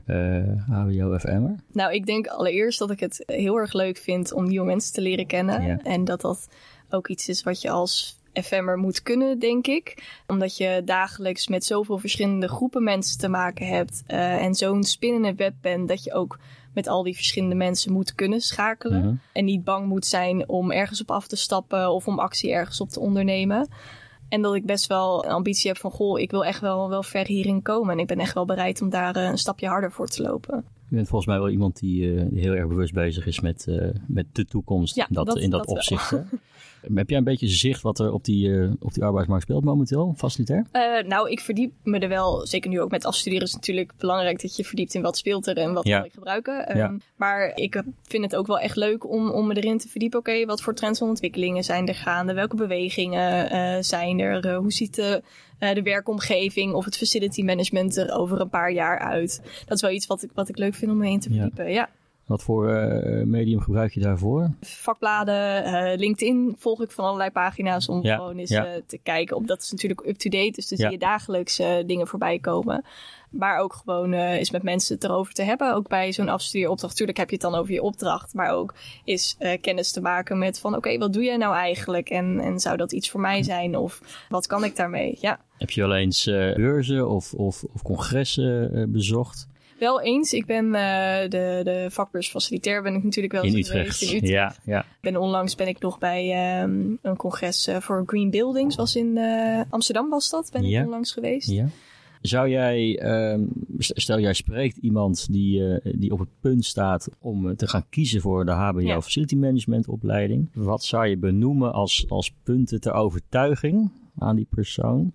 HBO-FM'er? 0.68 1.56
Nou, 1.72 1.94
ik 1.94 2.06
denk 2.06 2.28
allereerst 2.28 2.80
dat 2.80 2.92
ik 2.92 3.00
het 3.00 3.24
heel 3.26 3.56
erg 3.56 3.74
leuk 3.74 3.98
vind 3.98 4.34
om 4.34 4.48
nieuwe 4.48 4.66
mensen 4.66 4.94
te 4.94 5.02
leren 5.02 5.28
kennen. 5.28 5.64
Ja. 5.64 5.80
En 5.84 6.04
dat 6.04 6.22
dat 6.22 6.48
ook 6.90 7.08
iets 7.08 7.30
is 7.30 7.44
wat 7.44 7.62
je 7.62 7.70
als 7.70 8.20
FM'er 8.44 8.78
moet 8.78 9.02
kunnen, 9.02 9.40
denk 9.40 9.68
ik. 9.68 10.04
Omdat 10.28 10.58
je 10.58 10.82
dagelijks 10.86 11.48
met 11.48 11.66
zoveel 11.66 11.98
verschillende 11.98 12.48
groepen 12.48 12.84
mensen 12.84 13.20
te 13.20 13.28
maken 13.28 13.68
hebt. 13.68 14.04
Uh, 14.08 14.44
en 14.44 14.56
zo'n 14.56 14.84
spinnende 14.84 15.36
web 15.36 15.54
bent 15.62 15.88
dat 15.88 16.04
je 16.04 16.14
ook 16.14 16.40
met 16.74 16.88
al 16.88 17.04
die 17.04 17.16
verschillende 17.16 17.56
mensen 17.56 17.94
moet 17.94 18.16
kunnen 18.16 18.42
schakelen. 18.42 18.98
Mm 18.98 19.04
-hmm. 19.04 19.20
En 19.34 19.46
niet 19.46 19.64
bang 19.64 19.88
moet 19.88 20.06
zijn 20.06 20.50
om 20.50 20.72
ergens 20.72 21.02
op 21.02 21.12
af 21.12 21.28
te 21.28 21.36
stappen 21.36 21.92
of 21.92 22.08
om 22.08 22.20
actie 22.20 22.52
ergens 22.52 22.82
op 22.82 22.90
te 22.90 23.00
ondernemen. 23.00 23.68
En 24.30 24.42
dat 24.42 24.56
ik 24.56 24.66
best 24.66 24.88
wel 24.88 25.26
een 25.26 25.32
ambitie 25.32 25.72
heb 25.72 25.80
van, 25.80 25.92
goh, 25.92 26.20
ik 26.20 26.32
wil 26.32 26.46
echt 26.46 26.60
wel, 26.60 26.90
wel 26.90 27.04
ver 27.04 27.26
hierin 27.26 27.62
komen. 27.62 27.94
En 27.94 28.00
ik 28.00 28.08
ben 28.08 28.20
echt 28.20 28.34
wel 28.34 28.46
bereid 28.46 28.82
om 28.82 28.90
daar 28.90 29.18
uh, 29.18 29.24
een 29.24 29.38
stapje 29.38 29.68
harder 29.68 29.92
voor 29.92 30.08
te 30.08 30.22
lopen. 30.22 30.66
Je 30.96 31.02
bent 31.02 31.14
volgens 31.14 31.32
mij 31.32 31.42
wel 31.42 31.54
iemand 31.54 31.80
die 31.80 32.02
uh, 32.02 32.42
heel 32.42 32.54
erg 32.54 32.68
bewust 32.68 32.94
bezig 32.94 33.26
is 33.26 33.40
met, 33.40 33.66
uh, 33.70 33.90
met 34.08 34.26
de 34.32 34.46
toekomst 34.46 34.96
ja, 34.96 35.08
dat, 35.10 35.26
dat, 35.26 35.38
in 35.38 35.50
dat, 35.50 35.66
dat 35.66 35.76
opzicht. 35.76 36.12
Heb 36.94 37.10
jij 37.10 37.18
een 37.18 37.24
beetje 37.24 37.48
zicht 37.48 37.82
wat 37.82 38.00
er 38.00 38.12
op 38.12 38.24
die, 38.24 38.48
uh, 38.48 38.72
op 38.80 38.94
die 38.94 39.04
arbeidsmarkt 39.04 39.44
speelt 39.44 39.64
momenteel, 39.64 40.14
facilitair? 40.18 40.66
Nou, 41.08 41.30
ik 41.30 41.40
verdiep 41.40 41.74
me 41.84 42.00
er 42.00 42.10
wel, 42.10 42.48
zeker 42.48 42.70
nu 42.70 42.82
ook 42.82 42.92
met 42.92 43.06
afstuderen 43.06 43.46
is 43.46 43.52
het 43.52 43.60
natuurlijk 43.60 43.94
belangrijk 43.98 44.42
dat 44.42 44.56
je 44.56 44.64
verdiept 44.64 44.94
in 44.94 45.02
wat 45.02 45.18
speelt 45.18 45.48
er 45.48 45.58
en 45.58 45.74
wat 45.74 45.88
ja. 45.88 45.98
wil 45.98 46.06
ik 46.06 46.14
gebruiken. 46.14 46.72
Um, 46.72 46.78
ja. 46.78 46.98
Maar 47.16 47.52
ik 47.56 47.84
vind 48.04 48.24
het 48.24 48.36
ook 48.36 48.48
wel 48.48 48.60
echt 48.60 48.76
leuk 48.76 49.10
om, 49.10 49.30
om 49.30 49.48
me 49.48 49.54
erin 49.54 49.78
te 49.78 49.90
verdiepen. 49.90 50.20
Oké, 50.20 50.30
okay, 50.30 50.46
wat 50.46 50.62
voor 50.62 50.74
trends 50.74 51.02
en 51.02 51.08
ontwikkelingen 51.08 51.64
zijn 51.64 51.88
er 51.88 51.96
gaande? 51.96 52.34
Welke 52.34 52.56
bewegingen 52.56 53.84
zijn 53.84 54.20
er? 54.20 54.54
hoe 54.56 54.72
ziet 54.72 54.96
de, 54.96 55.24
de 55.74 55.82
werkomgeving 55.82 56.74
of 56.74 56.86
het 56.86 56.98
facility 56.98 57.44
management 57.44 57.98
er 57.98 58.14
over 58.14 58.42
een 58.42 58.50
paar 58.50 58.72
jaar 58.72 59.00
uit? 59.00 59.42
Dat 59.66 59.76
is 59.76 59.82
wel 59.82 59.92
iets 59.92 60.08
wat 60.08 60.24
ik, 60.24 60.30
wat 60.34 60.50
ik 60.50 60.58
leuk 60.58 60.74
vind 60.74 60.92
om 60.92 60.98
me 60.98 61.10
in 61.10 61.20
te 61.20 61.30
verdiepen, 61.30 61.66
ja. 61.66 61.72
ja. 61.72 61.90
Wat 62.26 62.44
voor 62.44 62.70
uh, 62.70 63.24
medium 63.24 63.60
gebruik 63.60 63.94
je 63.94 64.00
daarvoor? 64.00 64.50
Vakbladen, 64.62 65.66
uh, 65.66 65.98
LinkedIn 65.98 66.56
volg 66.58 66.82
ik 66.82 66.92
van 66.92 67.06
allerlei 67.06 67.30
pagina's 67.30 67.90
om 67.90 68.04
ja, 68.04 68.16
gewoon 68.16 68.38
eens 68.38 68.50
ja. 68.50 68.66
uh, 68.66 68.82
te 68.86 68.98
kijken. 69.04 69.36
Op 69.36 69.48
dat 69.48 69.62
is 69.62 69.72
natuurlijk 69.72 70.06
up-to-date, 70.06 70.52
dus 70.52 70.68
dan 70.68 70.78
ja. 70.78 70.84
zie 70.84 70.94
je 70.94 71.06
dagelijks 71.06 71.62
dingen 71.86 72.08
voorbij 72.08 72.40
komen. 72.40 72.84
Maar 73.30 73.60
ook 73.60 73.74
gewoon 73.74 74.14
eens 74.14 74.52
met 74.52 74.64
mensen 74.64 74.96
het 74.96 75.04
erover 75.04 75.34
te 75.34 75.44
hebben. 75.44 75.74
Ook 75.74 75.88
bij 75.88 76.14
zo'n 76.14 76.30
afstudeeropdracht. 76.30 76.92
Natuurlijk 76.92 77.18
heb 77.18 77.30
je 77.30 77.36
het 77.36 77.52
dan 77.52 77.56
over 77.56 77.74
je 77.74 77.82
opdracht. 77.82 78.34
Maar 78.34 78.50
ook 78.50 78.74
is 79.04 79.38
kennis 79.62 79.92
te 79.92 80.02
maken 80.02 80.38
met 80.38 80.60
van 80.60 80.70
oké, 80.70 80.78
okay, 80.78 80.98
wat 80.98 81.14
doe 81.14 81.24
jij 81.24 81.38
nou 81.38 81.56
eigenlijk? 81.56 82.10
En, 82.10 82.40
en 82.40 82.60
zou 82.60 82.78
dat 82.78 82.92
iets 82.92 83.10
voor 83.10 83.20
mij 83.20 83.44
zijn? 83.44 83.78
Of 83.78 84.02
wat 84.30 84.48
kan 84.48 84.64
ik 84.64 84.76
daarmee? 84.76 85.18
Ja. 85.20 85.40
Heb 85.58 85.70
je 85.70 85.82
wel 85.82 85.96
eens 85.96 86.24
beurzen 86.56 87.10
of, 87.10 87.34
of, 87.34 87.64
of 87.74 87.82
congressen 87.82 88.92
bezocht? 88.92 89.48
Wel 89.80 90.02
eens. 90.02 90.34
Ik 90.34 90.46
ben 90.46 90.66
uh, 90.66 90.72
de, 91.22 91.62
de 91.64 91.88
vakbeurs 91.90 92.30
facilitair 92.30 92.82
ben 92.82 92.96
ik 92.96 93.04
natuurlijk 93.04 93.34
wel 93.34 93.44
in 93.44 93.56
eens 93.56 93.68
Utrecht. 93.68 93.98
geweest. 93.98 94.12
In 94.12 94.18
Utrecht. 94.18 94.34
Ja, 94.34 94.56
ja. 94.74 94.86
Ben 95.02 95.18
onlangs 95.18 95.56
ben 95.56 95.68
ik 95.68 95.80
nog 95.80 95.98
bij 95.98 96.62
um, 96.62 97.00
een 97.02 97.16
congres 97.16 97.70
voor 97.80 98.04
Green 98.06 98.30
Buildings. 98.30 98.76
Was 98.76 98.96
in 98.96 99.18
Amsterdam 99.70 100.10
was 100.10 100.30
dat. 100.30 100.50
Ben 100.52 100.68
ja. 100.68 100.80
ik 100.80 100.86
onlangs 100.86 101.12
geweest. 101.12 101.50
Ja. 101.50 101.68
Zou 102.22 102.50
jij, 102.50 103.04
um, 103.34 103.50
stel 103.78 104.20
jij 104.20 104.34
spreekt 104.34 104.78
iemand 104.78 105.28
die, 105.32 105.80
die 105.98 106.12
op 106.12 106.20
het 106.20 106.30
punt 106.40 106.66
staat 106.66 107.10
om 107.20 107.56
te 107.56 107.68
gaan 107.68 107.86
kiezen 107.90 108.22
voor 108.22 108.46
de 108.46 108.52
HBO 108.52 108.80
ja. 108.80 109.02
Facility 109.02 109.36
Management 109.36 109.88
opleiding. 109.88 110.50
Wat 110.54 110.84
zou 110.84 111.08
je 111.08 111.18
benoemen 111.18 111.74
als, 111.74 112.06
als 112.10 112.34
punten 112.44 112.82
ter 112.82 112.94
overtuiging 112.94 113.92
aan 114.18 114.36
die 114.36 114.48
persoon 114.50 115.14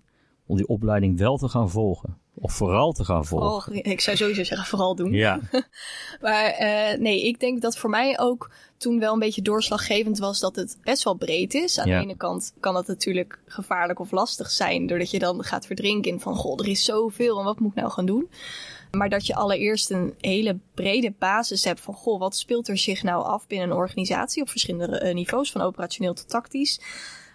om 0.51 0.57
die 0.57 0.67
opleiding 0.67 1.17
wel 1.17 1.37
te 1.37 1.47
gaan 1.47 1.69
volgen? 1.69 2.17
Of 2.33 2.53
vooral 2.53 2.91
te 2.91 3.05
gaan 3.05 3.25
volgen? 3.25 3.61
Vooral, 3.61 3.91
ik 3.93 4.01
zou 4.01 4.17
sowieso 4.17 4.43
zeggen 4.43 4.67
vooral 4.67 4.95
doen. 4.95 5.11
Ja. 5.11 5.39
maar 6.21 6.61
uh, 6.61 6.99
nee, 6.99 7.27
ik 7.27 7.39
denk 7.39 7.61
dat 7.61 7.77
voor 7.77 7.89
mij 7.89 8.19
ook 8.19 8.51
toen 8.77 8.99
wel 8.99 9.13
een 9.13 9.19
beetje 9.19 9.41
doorslaggevend 9.41 10.19
was 10.19 10.39
dat 10.39 10.55
het 10.55 10.77
best 10.83 11.03
wel 11.03 11.13
breed 11.13 11.53
is. 11.53 11.79
Aan 11.79 11.87
Ja. 11.87 11.97
de 11.97 12.03
ene 12.03 12.17
kant 12.17 12.53
kan 12.59 12.73
dat 12.73 12.87
natuurlijk 12.87 13.39
gevaarlijk 13.45 13.99
of 13.99 14.11
lastig 14.11 14.49
zijn, 14.51 14.87
doordat 14.87 15.11
je 15.11 15.19
dan 15.19 15.43
gaat 15.43 15.65
verdrinken 15.65 16.11
in 16.11 16.19
van, 16.19 16.35
goh, 16.35 16.59
er 16.59 16.67
is 16.67 16.85
zoveel 16.85 17.37
en 17.39 17.45
wat 17.45 17.59
moet 17.59 17.71
ik 17.71 17.77
nou 17.77 17.91
gaan 17.91 18.05
doen? 18.05 18.29
Maar 18.91 19.09
dat 19.09 19.25
je 19.27 19.35
allereerst 19.35 19.89
een 19.91 20.13
hele 20.19 20.59
brede 20.73 21.13
basis 21.19 21.63
hebt 21.63 21.79
van, 21.81 21.93
goh, 21.93 22.19
wat 22.19 22.35
speelt 22.35 22.67
er 22.67 22.77
zich 22.77 23.03
nou 23.03 23.23
af 23.23 23.47
binnen 23.47 23.69
een 23.69 23.75
organisatie 23.75 24.41
op 24.41 24.49
verschillende 24.49 25.01
uh, 25.05 25.13
niveaus, 25.13 25.51
van 25.51 25.61
operationeel 25.61 26.13
tot 26.13 26.29
tactisch. 26.29 26.79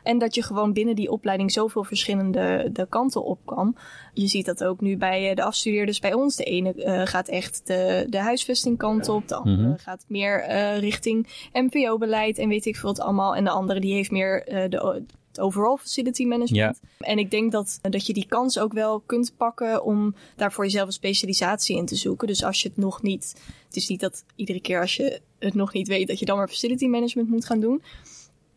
En 0.06 0.18
dat 0.18 0.34
je 0.34 0.42
gewoon 0.42 0.72
binnen 0.72 0.94
die 0.94 1.10
opleiding 1.10 1.52
zoveel 1.52 1.84
verschillende 1.84 2.68
de 2.72 2.86
kanten 2.88 3.24
op 3.24 3.38
kan. 3.44 3.76
Je 4.12 4.26
ziet 4.26 4.46
dat 4.46 4.64
ook 4.64 4.80
nu 4.80 4.96
bij 4.96 5.34
de 5.34 5.42
afstudeerders 5.42 5.98
bij 5.98 6.14
ons. 6.14 6.36
De 6.36 6.44
ene 6.44 6.74
uh, 6.76 7.00
gaat 7.04 7.28
echt 7.28 7.60
de, 7.64 8.06
de 8.08 8.18
huisvesting 8.18 8.78
kant 8.78 9.08
op. 9.08 9.28
De 9.28 9.34
andere 9.34 9.68
Mhm. 9.68 9.78
gaat 9.78 10.04
meer 10.08 10.48
uh, 10.48 10.78
richting 10.78 11.48
MVO-beleid 11.52 12.38
en 12.38 12.48
weet 12.48 12.66
ik 12.66 12.76
veel 12.76 12.88
wat 12.88 13.00
allemaal. 13.00 13.36
En 13.36 13.44
de 13.44 13.50
andere 13.50 13.80
die 13.80 13.94
heeft 13.94 14.10
meer 14.10 14.48
uh, 14.48 14.70
de, 14.70 15.04
het 15.28 15.40
overall 15.40 15.76
facility 15.76 16.24
management. 16.24 16.80
En 16.98 17.18
ik 17.18 17.30
denk 17.30 17.52
dat, 17.52 17.78
dat 17.82 18.06
je 18.06 18.12
die 18.12 18.26
kans 18.28 18.58
ook 18.58 18.72
wel 18.72 19.00
kunt 19.00 19.32
pakken 19.36 19.84
om 19.84 20.14
daar 20.36 20.52
voor 20.52 20.64
jezelf 20.64 20.86
een 20.86 20.92
specialisatie 20.92 21.76
in 21.76 21.86
te 21.86 21.96
zoeken. 21.96 22.26
Dus 22.26 22.44
als 22.44 22.62
je 22.62 22.68
het 22.68 22.76
nog 22.76 23.02
niet... 23.02 23.34
Het 23.66 23.76
is 23.76 23.88
niet 23.88 24.00
dat 24.00 24.24
iedere 24.34 24.60
keer 24.60 24.80
als 24.80 24.96
je 24.96 25.20
het 25.38 25.54
nog 25.54 25.72
niet 25.72 25.88
weet 25.88 26.08
dat 26.08 26.18
je 26.18 26.24
dan 26.24 26.36
maar 26.36 26.48
facility 26.48 26.86
management 26.86 27.28
moet 27.28 27.44
gaan 27.44 27.60
doen. 27.60 27.82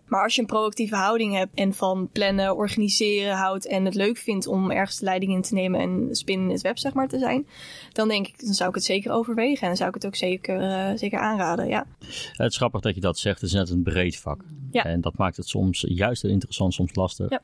Maar 0.10 0.24
als 0.24 0.36
je 0.36 0.42
een 0.42 0.48
proactieve 0.48 0.96
houding 0.96 1.34
hebt 1.36 1.54
en 1.54 1.74
van 1.74 2.10
plannen, 2.12 2.56
organiseren 2.56 3.36
houdt 3.36 3.68
en 3.68 3.86
het 3.86 3.96
leuk 3.96 4.18
vindt 4.18 4.48
om 4.48 4.72
ergens 4.72 4.98
de 4.98 5.06
leiding 5.06 5.32
in 5.34 5.42
te 5.42 5.54
nemen 5.54 5.80
en 5.80 6.08
spin 6.16 6.40
in 6.42 6.50
het 6.50 6.62
web 6.62 6.78
zeg 6.78 6.94
maar 6.94 7.08
te 7.08 7.20
zijn, 7.20 7.48
dan 7.94 8.08
denk 8.08 8.28
ik, 8.28 8.46
dan 8.46 8.54
zou 8.54 8.70
ik 8.70 8.76
het 8.76 8.84
zeker 8.84 9.12
overwegen 9.12 9.62
en 9.62 9.68
dan 9.68 9.78
zou 9.78 9.90
ik 9.90 9.96
het 9.96 10.06
ook 10.06 10.16
zeker, 10.16 10.62
uh, 10.62 10.98
zeker 10.98 11.20
aanraden, 11.20 11.68
ja. 11.68 11.86
Het 12.32 12.52
is 12.52 12.58
grappig 12.58 12.82
dat 12.82 12.96
je 12.96 13.02
dat 13.02 13.18
zegt, 13.18 13.42
het 13.42 13.50
is 13.50 13.56
net 13.56 13.70
een 13.70 13.84
breed 13.84 14.18
vak. 14.18 14.42
Ja. 14.72 14.84
En 14.84 15.02
dat 15.02 15.18
maakt 15.18 15.38
het 15.38 15.48
soms 15.48 15.86
juist 15.88 16.22
heel 16.22 16.32
interessant, 16.32 16.74
soms 16.74 16.96
lastig. 16.96 17.30
Ja. 17.30 17.42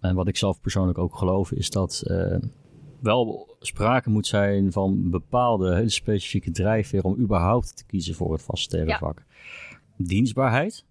En 0.00 0.14
wat 0.14 0.28
ik 0.28 0.36
zelf 0.36 0.60
persoonlijk 0.60 0.98
ook 0.98 1.16
geloof 1.16 1.52
is 1.52 1.70
dat 1.70 2.02
uh, 2.06 2.36
wel 3.00 3.56
sprake 3.60 4.10
moet 4.10 4.26
zijn 4.26 4.72
van 4.72 5.10
bepaalde 5.10 5.74
hele 5.74 5.88
specifieke 5.88 6.50
drijfveer 6.50 7.04
om 7.04 7.18
überhaupt 7.18 7.76
te 7.76 7.84
kiezen 7.86 8.14
voor 8.14 8.32
het 8.32 8.42
facilitaire 8.42 8.90
Ja. 8.90 8.98
vak. 8.98 9.22
Dienstbaarheid. 9.96 10.84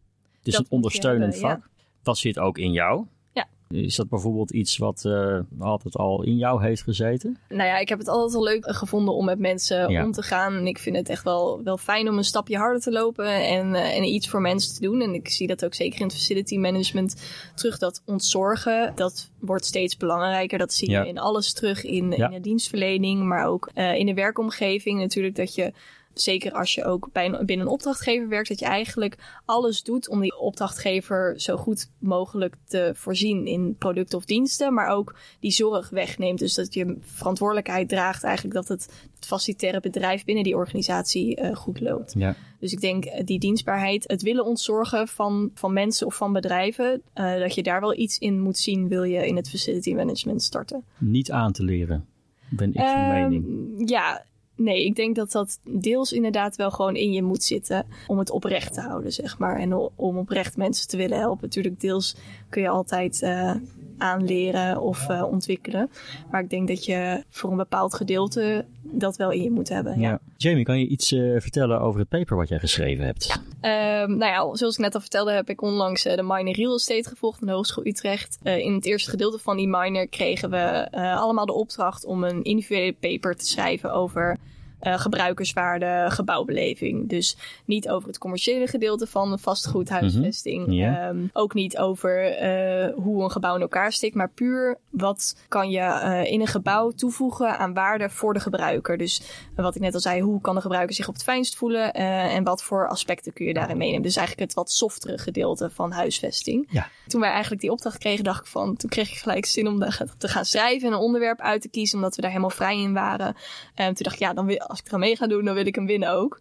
Het 0.48 0.56
is 0.56 0.62
Dat 0.62 0.72
een 0.72 0.78
ondersteunend 0.78 1.34
hebben, 1.34 1.52
vak. 1.52 1.70
Dat 2.04 2.18
zit 2.18 2.40
ook 2.40 2.58
in 2.58 2.72
jou. 2.72 3.06
Ja. 3.34 3.48
Is 3.70 3.96
dat 3.96 4.10
bijvoorbeeld 4.10 4.52
iets 4.52 4.78
wat 4.78 5.04
uh, 5.08 5.40
altijd 5.60 5.96
al 5.96 6.24
in 6.24 6.38
jou 6.38 6.64
heeft 6.64 6.84
gezeten? 6.84 7.38
Nou 7.50 7.70
ja, 7.70 7.78
ik 7.78 7.90
heb 7.90 8.00
het 8.00 8.08
altijd 8.08 8.34
wel 8.34 8.44
leuk 8.44 8.76
gevonden 8.76 9.14
om 9.14 9.26
met 9.26 9.40
mensen 9.40 10.04
om 10.04 10.12
te 10.12 10.22
gaan. 10.22 10.54
En 10.54 10.68
ik 10.68 10.78
vind 10.78 10.96
het 10.96 11.10
echt 11.10 11.24
wel, 11.24 11.64
wel 11.64 11.78
fijn 11.78 12.10
om 12.10 12.18
een 12.18 12.24
stapje 12.24 12.58
harder 12.58 12.82
te 12.82 12.92
lopen 12.92 13.46
en, 13.46 13.68
uh, 13.68 13.98
en 13.98 14.04
iets 14.04 14.30
voor 14.30 14.42
mensen 14.42 14.74
te 14.74 14.82
doen. 14.82 15.02
En 15.02 15.14
ik 15.14 15.30
zie 15.30 15.48
dat 15.48 15.66
ook 15.66 15.74
zeker 15.74 16.00
in 16.00 16.06
het 16.06 16.16
facility 16.16 16.58
management 16.58 17.16
terug. 17.56 17.78
Dat 17.78 18.02
ontzorgen, 18.06 18.92
dat 18.96 19.30
wordt 19.40 19.66
steeds 19.66 19.98
belangrijker. 19.98 20.58
Dat 20.58 20.74
zie 20.74 20.90
je 20.90 21.08
in 21.08 21.18
alles 21.18 21.54
terug. 21.54 21.84
In, 21.84 22.14
in 22.14 22.32
de 22.32 22.40
dienstverlening, 22.42 23.24
maar 23.24 23.46
ook 23.46 23.70
uh, 23.76 23.96
in 23.96 24.06
de 24.06 24.14
werkomgeving. 24.14 25.00
Natuurlijk 25.00 25.36
dat 25.36 25.56
je 25.56 25.74
zeker 26.22 26.52
als 26.52 26.74
je 26.74 26.84
ook 26.86 27.10
bij 27.12 27.26
een, 27.26 27.46
binnen 27.46 27.66
een 27.66 27.72
opdrachtgever 27.72 28.28
werkt, 28.28 28.50
dat 28.50 28.60
je 28.60 28.66
eigenlijk 28.66 29.42
alles 29.46 29.84
doet 29.84 30.10
om 30.10 30.22
die 30.22 30.40
opdrachtgever 30.40 31.40
zo 31.40 31.58
goed 31.58 31.92
mogelijk 32.00 32.56
te 32.66 32.92
voorzien 32.96 33.46
in 33.46 33.76
producten 33.78 34.18
of 34.18 34.26
diensten, 34.26 34.74
maar 34.74 34.88
ook 34.88 35.16
die 35.40 35.52
zorg 35.52 35.90
wegneemt. 35.90 36.40
Dus 36.40 36.54
dat 36.54 36.74
je 36.74 36.98
verantwoordelijkheid 37.02 37.90
draagt 37.90 38.24
eigenlijk 38.24 38.56
dat 38.56 38.68
het, 38.68 38.90
het 39.16 39.26
facilitaire 39.26 39.80
bedrijf 39.80 40.26
binnen 40.26 40.44
die 40.44 40.56
organisatie 40.56 41.42
uh, 41.42 41.56
goed 41.56 41.80
loopt. 41.80 42.14
Ja. 42.18 42.36
Dus 42.60 42.72
ik 42.72 42.82
denk 42.82 43.06
uh, 43.06 43.12
die 43.26 43.40
dienstbaarheid, 43.40 44.04
het 44.08 44.22
willen 44.22 44.46
ontzorgen 44.46 45.08
van, 45.08 45.52
van 45.54 45.74
mensen 45.74 46.08
of 46.08 46.16
van 46.16 46.34
bedrijven, 46.34 47.02
uh, 47.16 47.40
dat 47.40 47.56
je 47.56 47.64
daar 47.64 47.82
wel 47.82 47.98
iets 47.98 48.18
in 48.18 48.42
moet 48.42 48.58
zien, 48.58 48.88
wil 48.88 49.04
je 49.04 49.28
in 49.28 49.36
het 49.36 49.50
facility 49.50 49.94
management 49.94 50.44
starten. 50.44 50.84
Niet 50.98 51.32
aan 51.32 51.52
te 51.52 51.64
leren, 51.64 52.06
ben 52.50 52.70
ik 52.74 52.80
van 52.80 53.08
mening. 53.08 53.90
Ja, 53.90 54.26
Nee, 54.58 54.86
ik 54.86 54.96
denk 54.96 55.16
dat 55.16 55.32
dat 55.32 55.60
deels 55.64 56.12
inderdaad 56.12 56.56
wel 56.56 56.72
gewoon 56.72 56.96
in 56.96 57.12
je 57.12 57.24
moet 57.24 57.44
zitten 57.44 57.86
om 58.08 58.20
het 58.20 58.30
oprecht 58.30 58.74
te 58.74 58.82
houden, 58.82 59.14
zeg 59.14 59.38
maar. 59.38 59.60
En 59.60 59.74
om 59.96 60.18
oprecht 60.18 60.58
mensen 60.58 60.88
te 60.88 60.98
willen 60.98 61.20
helpen. 61.20 61.46
Natuurlijk, 61.46 61.80
deels 61.80 62.16
kun 62.50 62.62
je 62.62 62.70
altijd 62.70 63.22
uh, 63.22 63.56
aanleren 63.98 64.82
of 64.82 65.10
uh, 65.10 65.24
ontwikkelen. 65.24 65.90
Maar 66.32 66.42
ik 66.42 66.50
denk 66.50 66.68
dat 66.68 66.86
je 66.86 67.24
voor 67.30 67.52
een 67.52 67.58
bepaald 67.58 67.94
gedeelte 67.94 68.66
dat 68.82 69.18
wel 69.18 69.32
in 69.32 69.44
je 69.44 69.52
moet 69.52 69.70
hebben. 69.70 70.00
Ja. 70.00 70.10
ja. 70.10 70.20
Jamie, 70.38 70.64
kan 70.64 70.80
je 70.80 70.88
iets 70.88 71.12
uh, 71.12 71.40
vertellen 71.40 71.82
over 71.82 72.00
het 72.00 72.10
paper 72.10 72.38
wat 72.38 72.48
jij 72.48 72.60
geschreven 72.60 73.06
hebt? 73.06 73.26
Ja. 73.26 73.47
Um, 73.62 74.18
nou 74.18 74.32
ja, 74.32 74.56
zoals 74.56 74.74
ik 74.74 74.80
net 74.82 74.94
al 74.96 75.00
vertelde, 75.00 75.32
heb 75.32 75.50
ik 75.50 75.62
onlangs 75.62 76.04
de 76.04 76.24
minor 76.24 76.54
real 76.54 76.76
estate 76.76 77.10
gevolgd 77.10 77.42
aan 77.42 77.48
de 77.48 77.54
Hogeschool 77.54 77.86
Utrecht. 77.86 78.38
in 78.44 78.74
het 78.74 78.86
eerste 78.86 79.10
gedeelte 79.10 79.40
van 79.40 79.58
die 79.58 79.68
minor 79.68 80.08
kregen 80.08 80.50
we 80.50 80.88
allemaal 80.92 81.46
de 81.46 81.54
opdracht 81.54 82.06
om 82.06 82.24
een 82.24 82.44
individuele 82.44 82.94
paper 82.94 83.36
te 83.36 83.46
schrijven 83.46 83.94
over 83.94 84.38
uh, 84.82 85.00
gebruikerswaarde, 85.00 86.06
gebouwbeleving. 86.10 87.10
Dus 87.10 87.38
niet 87.66 87.90
over 87.90 88.08
het 88.08 88.18
commerciële 88.18 88.68
gedeelte 88.68 89.08
van 89.08 89.40
vastgoedhuisvesting. 89.40 90.68
Mm 90.68 90.82
-hmm. 90.82 91.30
ook 91.34 91.54
niet 91.54 91.78
over 91.78 92.42
uh, 92.44 92.94
hoe 92.96 93.24
een 93.24 93.32
gebouw 93.32 93.56
in 93.56 93.62
elkaar 93.62 93.92
steekt, 93.92 94.16
maar 94.16 94.30
puur 94.30 94.78
wat 94.90 95.36
kan 95.48 95.70
je 95.70 95.80
uh, 95.80 96.32
in 96.32 96.42
een 96.42 96.48
gebouw 96.48 96.92
toevoegen 96.92 97.58
aan 97.58 97.74
waarde 97.74 98.10
voor 98.10 98.34
de 98.34 98.40
gebruiker. 98.40 98.98
Dus 98.98 99.22
wat 99.56 99.76
ik 99.76 99.82
net 99.82 99.94
al 99.94 100.00
zei, 100.00 100.22
hoe 100.22 100.42
kan 100.42 100.56
de 100.56 100.62
gebruiker 100.62 100.96
zich 100.96 101.08
op 101.08 101.14
het 101.14 101.24
fijnst 101.24 101.56
voelen 101.56 101.94
en 101.94 102.44
wat 102.44 102.64
voor 102.64 102.88
aspecten 102.88 103.34
kun 103.34 103.46
je 103.46 103.54
daarin 103.54 103.78
meenemen. 103.78 104.02
Dus 104.02 104.16
eigenlijk 104.16 104.48
het 104.48 104.58
wat 104.58 104.72
softere 104.72 105.18
gedeelte 105.18 105.70
van 105.70 105.92
huisvesting. 105.92 106.68
Ja. 106.70 106.90
Toen 107.08 107.22
wij 107.22 107.30
eigenlijk 107.30 107.62
die 107.62 107.72
opdracht 107.72 107.98
kregen, 107.98 108.24
dacht 108.24 108.40
ik 108.40 108.46
van, 108.46 108.76
toen 108.76 108.90
kreeg 108.90 109.12
ik 109.12 109.18
gelijk 109.18 109.46
zin 109.46 109.68
om 109.68 109.80
te 110.18 110.28
gaan 110.28 110.46
schrijven 110.46 110.88
en 110.88 110.94
een 110.94 111.00
onderwerp 111.00 111.40
uit 111.40 111.62
te 111.62 111.70
kiezen, 111.70 111.98
omdat 111.98 112.16
we 112.16 112.22
daar 112.22 112.32
helemaal 112.32 112.50
vrij 112.50 112.78
in 112.78 112.94
waren. 112.94 113.36
En 113.76 113.94
toen 113.94 114.04
dacht 114.04 114.16
ik, 114.16 114.22
ja, 114.22 114.34
dan 114.34 114.46
wil 114.46 114.67
als 114.68 114.80
ik 114.80 114.92
er 114.92 115.00
mee 115.00 115.16
ga 115.16 115.28
doen, 115.28 115.46
dan 115.46 115.56
wil 115.56 115.66
ik 115.66 115.76
hem 115.76 115.86
winnen 115.86 116.10
ook. 116.10 116.40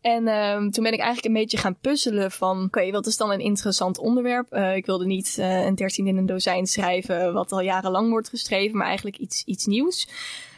En 0.00 0.28
um, 0.28 0.70
toen 0.70 0.84
ben 0.84 0.92
ik 0.92 0.98
eigenlijk 0.98 1.26
een 1.26 1.40
beetje 1.40 1.56
gaan 1.56 1.76
puzzelen 1.80 2.30
van, 2.30 2.56
oké, 2.56 2.64
okay, 2.64 2.92
wat 2.92 3.06
is 3.06 3.16
dan 3.16 3.30
een 3.30 3.40
interessant 3.40 3.98
onderwerp? 3.98 4.54
Uh, 4.54 4.76
ik 4.76 4.86
wilde 4.86 5.06
niet 5.06 5.36
uh, 5.38 5.64
een 5.64 5.74
dertien 5.74 6.06
in 6.06 6.16
een 6.16 6.26
dozijn 6.26 6.66
schrijven, 6.66 7.32
wat 7.32 7.52
al 7.52 7.60
jarenlang 7.60 8.10
wordt 8.10 8.28
geschreven, 8.28 8.76
maar 8.76 8.86
eigenlijk 8.86 9.18
iets, 9.18 9.42
iets 9.44 9.66
nieuws. 9.66 10.08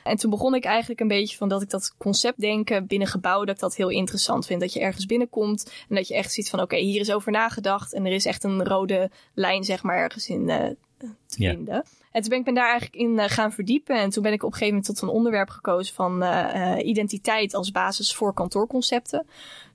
En 0.05 0.17
toen 0.17 0.31
begon 0.31 0.55
ik 0.55 0.64
eigenlijk 0.64 1.00
een 1.00 1.09
beetje 1.09 1.37
van 1.37 1.49
dat 1.49 1.62
ik 1.62 1.71
dat 1.71 1.95
conceptdenken 1.99 2.87
binnen 2.87 3.09
gebouwen, 3.09 3.47
dat 3.47 3.55
ik 3.55 3.61
dat 3.61 3.76
heel 3.76 3.88
interessant 3.88 4.47
vind. 4.47 4.61
Dat 4.61 4.73
je 4.73 4.81
ergens 4.81 5.07
binnenkomt 5.07 5.73
en 5.88 5.97
dat 5.97 6.09
je 6.09 6.14
echt 6.14 6.33
ziet 6.33 6.50
van, 6.50 6.61
oké, 6.61 6.75
okay, 6.75 6.87
hier 6.87 7.00
is 7.00 7.12
over 7.12 7.33
nagedacht 7.33 7.93
en 7.93 8.07
er 8.07 8.12
is 8.12 8.25
echt 8.25 8.45
een 8.45 8.64
rode 8.64 9.11
lijn, 9.35 9.64
zeg 9.64 9.83
maar, 9.83 9.97
ergens 9.97 10.29
in 10.29 10.49
uh, 10.49 10.57
te 10.99 11.09
yeah. 11.29 11.55
vinden. 11.55 11.85
En 12.12 12.21
toen 12.21 12.31
ben 12.31 12.38
ik 12.38 12.47
me 12.47 12.52
daar 12.52 12.71
eigenlijk 12.71 13.02
in 13.02 13.11
uh, 13.11 13.25
gaan 13.26 13.52
verdiepen. 13.52 13.97
En 13.97 14.11
toen 14.11 14.23
ben 14.23 14.33
ik 14.33 14.43
op 14.43 14.52
een 14.52 14.59
gegeven 14.59 14.75
moment 14.76 14.94
tot 14.94 15.09
een 15.09 15.14
onderwerp 15.14 15.49
gekozen 15.49 15.94
van 15.94 16.23
uh, 16.23 16.77
identiteit 16.83 17.55
als 17.55 17.70
basis 17.70 18.14
voor 18.14 18.35
kantoorconcepten. 18.35 19.27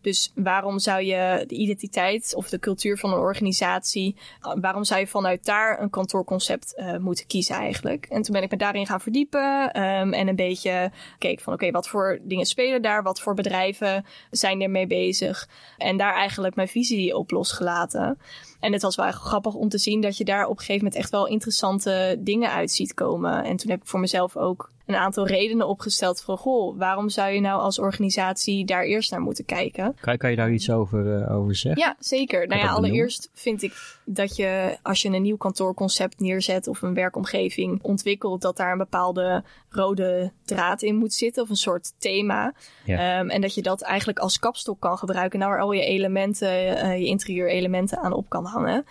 Dus 0.05 0.31
waarom 0.35 0.79
zou 0.79 1.01
je 1.01 1.43
de 1.47 1.55
identiteit 1.55 2.33
of 2.35 2.49
de 2.49 2.59
cultuur 2.59 2.97
van 2.97 3.13
een 3.13 3.19
organisatie, 3.19 4.15
waarom 4.61 4.83
zou 4.83 4.99
je 4.99 5.07
vanuit 5.07 5.45
daar 5.45 5.81
een 5.81 5.89
kantoorconcept 5.89 6.73
uh, 6.77 6.97
moeten 6.97 7.27
kiezen 7.27 7.55
eigenlijk? 7.55 8.05
En 8.05 8.21
toen 8.21 8.33
ben 8.33 8.43
ik 8.43 8.51
me 8.51 8.57
daarin 8.57 8.85
gaan 8.85 9.01
verdiepen 9.01 9.81
um, 9.81 10.13
en 10.13 10.27
een 10.27 10.35
beetje 10.35 10.91
keek 11.17 11.39
van 11.39 11.53
oké, 11.53 11.71
wat 11.71 11.87
voor 11.87 12.19
dingen 12.21 12.45
spelen 12.45 12.81
daar, 12.81 13.03
wat 13.03 13.21
voor 13.21 13.33
bedrijven 13.33 14.05
zijn 14.31 14.61
ermee 14.61 14.87
bezig? 14.87 15.49
En 15.77 15.97
daar 15.97 16.13
eigenlijk 16.13 16.55
mijn 16.55 16.67
visie 16.67 17.17
op 17.17 17.31
losgelaten. 17.31 18.19
En 18.59 18.73
het 18.73 18.81
was 18.81 18.95
wel 18.95 19.05
echt 19.05 19.21
grappig 19.21 19.53
om 19.53 19.69
te 19.69 19.77
zien 19.77 20.01
dat 20.01 20.17
je 20.17 20.25
daar 20.25 20.45
op 20.45 20.51
een 20.51 20.57
gegeven 20.57 20.83
moment 20.83 21.01
echt 21.01 21.11
wel 21.11 21.27
interessante 21.27 22.15
dingen 22.19 22.51
uit 22.51 22.71
ziet 22.71 22.93
komen. 22.93 23.43
En 23.43 23.57
toen 23.57 23.71
heb 23.71 23.81
ik 23.81 23.87
voor 23.87 23.99
mezelf 23.99 24.37
ook 24.37 24.73
een 24.85 24.95
aantal 24.95 25.27
redenen 25.27 25.67
opgesteld 25.67 26.21
van, 26.21 26.37
goh, 26.37 26.77
waarom 26.77 27.09
zou 27.09 27.31
je 27.31 27.39
nou 27.39 27.61
als 27.61 27.79
organisatie 27.79 28.65
daar 28.65 28.83
eerst 28.83 29.11
naar 29.11 29.21
moeten 29.21 29.45
kijken? 29.45 29.95
Kan, 30.01 30.17
kan 30.17 30.29
je 30.29 30.35
daar 30.35 30.51
iets 30.51 30.69
over, 30.69 31.19
uh, 31.19 31.35
over 31.35 31.55
zeggen? 31.55 31.81
Ja, 31.81 31.95
zeker. 31.99 32.47
nou 32.47 32.61
ja, 32.61 32.69
allereerst 32.69 33.29
vind 33.33 33.63
ik 33.63 33.73
dat 34.05 34.35
je, 34.35 34.77
als 34.81 35.01
je 35.01 35.09
een 35.09 35.21
nieuw 35.21 35.37
kantoorconcept 35.37 36.19
neerzet 36.19 36.67
of 36.67 36.81
een 36.81 36.93
werkomgeving 36.93 37.79
ontwikkelt, 37.81 38.41
dat 38.41 38.57
daar 38.57 38.71
een 38.71 38.77
bepaalde 38.77 39.43
rode 39.69 40.31
draad 40.45 40.81
in 40.81 40.95
moet 40.95 41.13
zitten 41.13 41.43
of 41.43 41.49
een 41.49 41.55
soort 41.55 41.93
thema. 41.97 42.53
Ja. 42.85 43.19
Um, 43.19 43.29
en 43.29 43.41
dat 43.41 43.55
je 43.55 43.61
dat 43.61 43.81
eigenlijk 43.81 44.19
als 44.19 44.39
kapstok 44.39 44.79
kan 44.79 44.97
gebruiken, 44.97 45.39
nou 45.39 45.51
waar 45.51 45.61
al 45.61 45.71
je 45.71 45.85
elementen, 45.85 46.49
uh, 46.49 46.97
je 46.97 47.05
interieurelementen 47.05 47.97
aan 47.97 48.13
op 48.13 48.29
kan 48.29 48.45
hangen. 48.45 48.85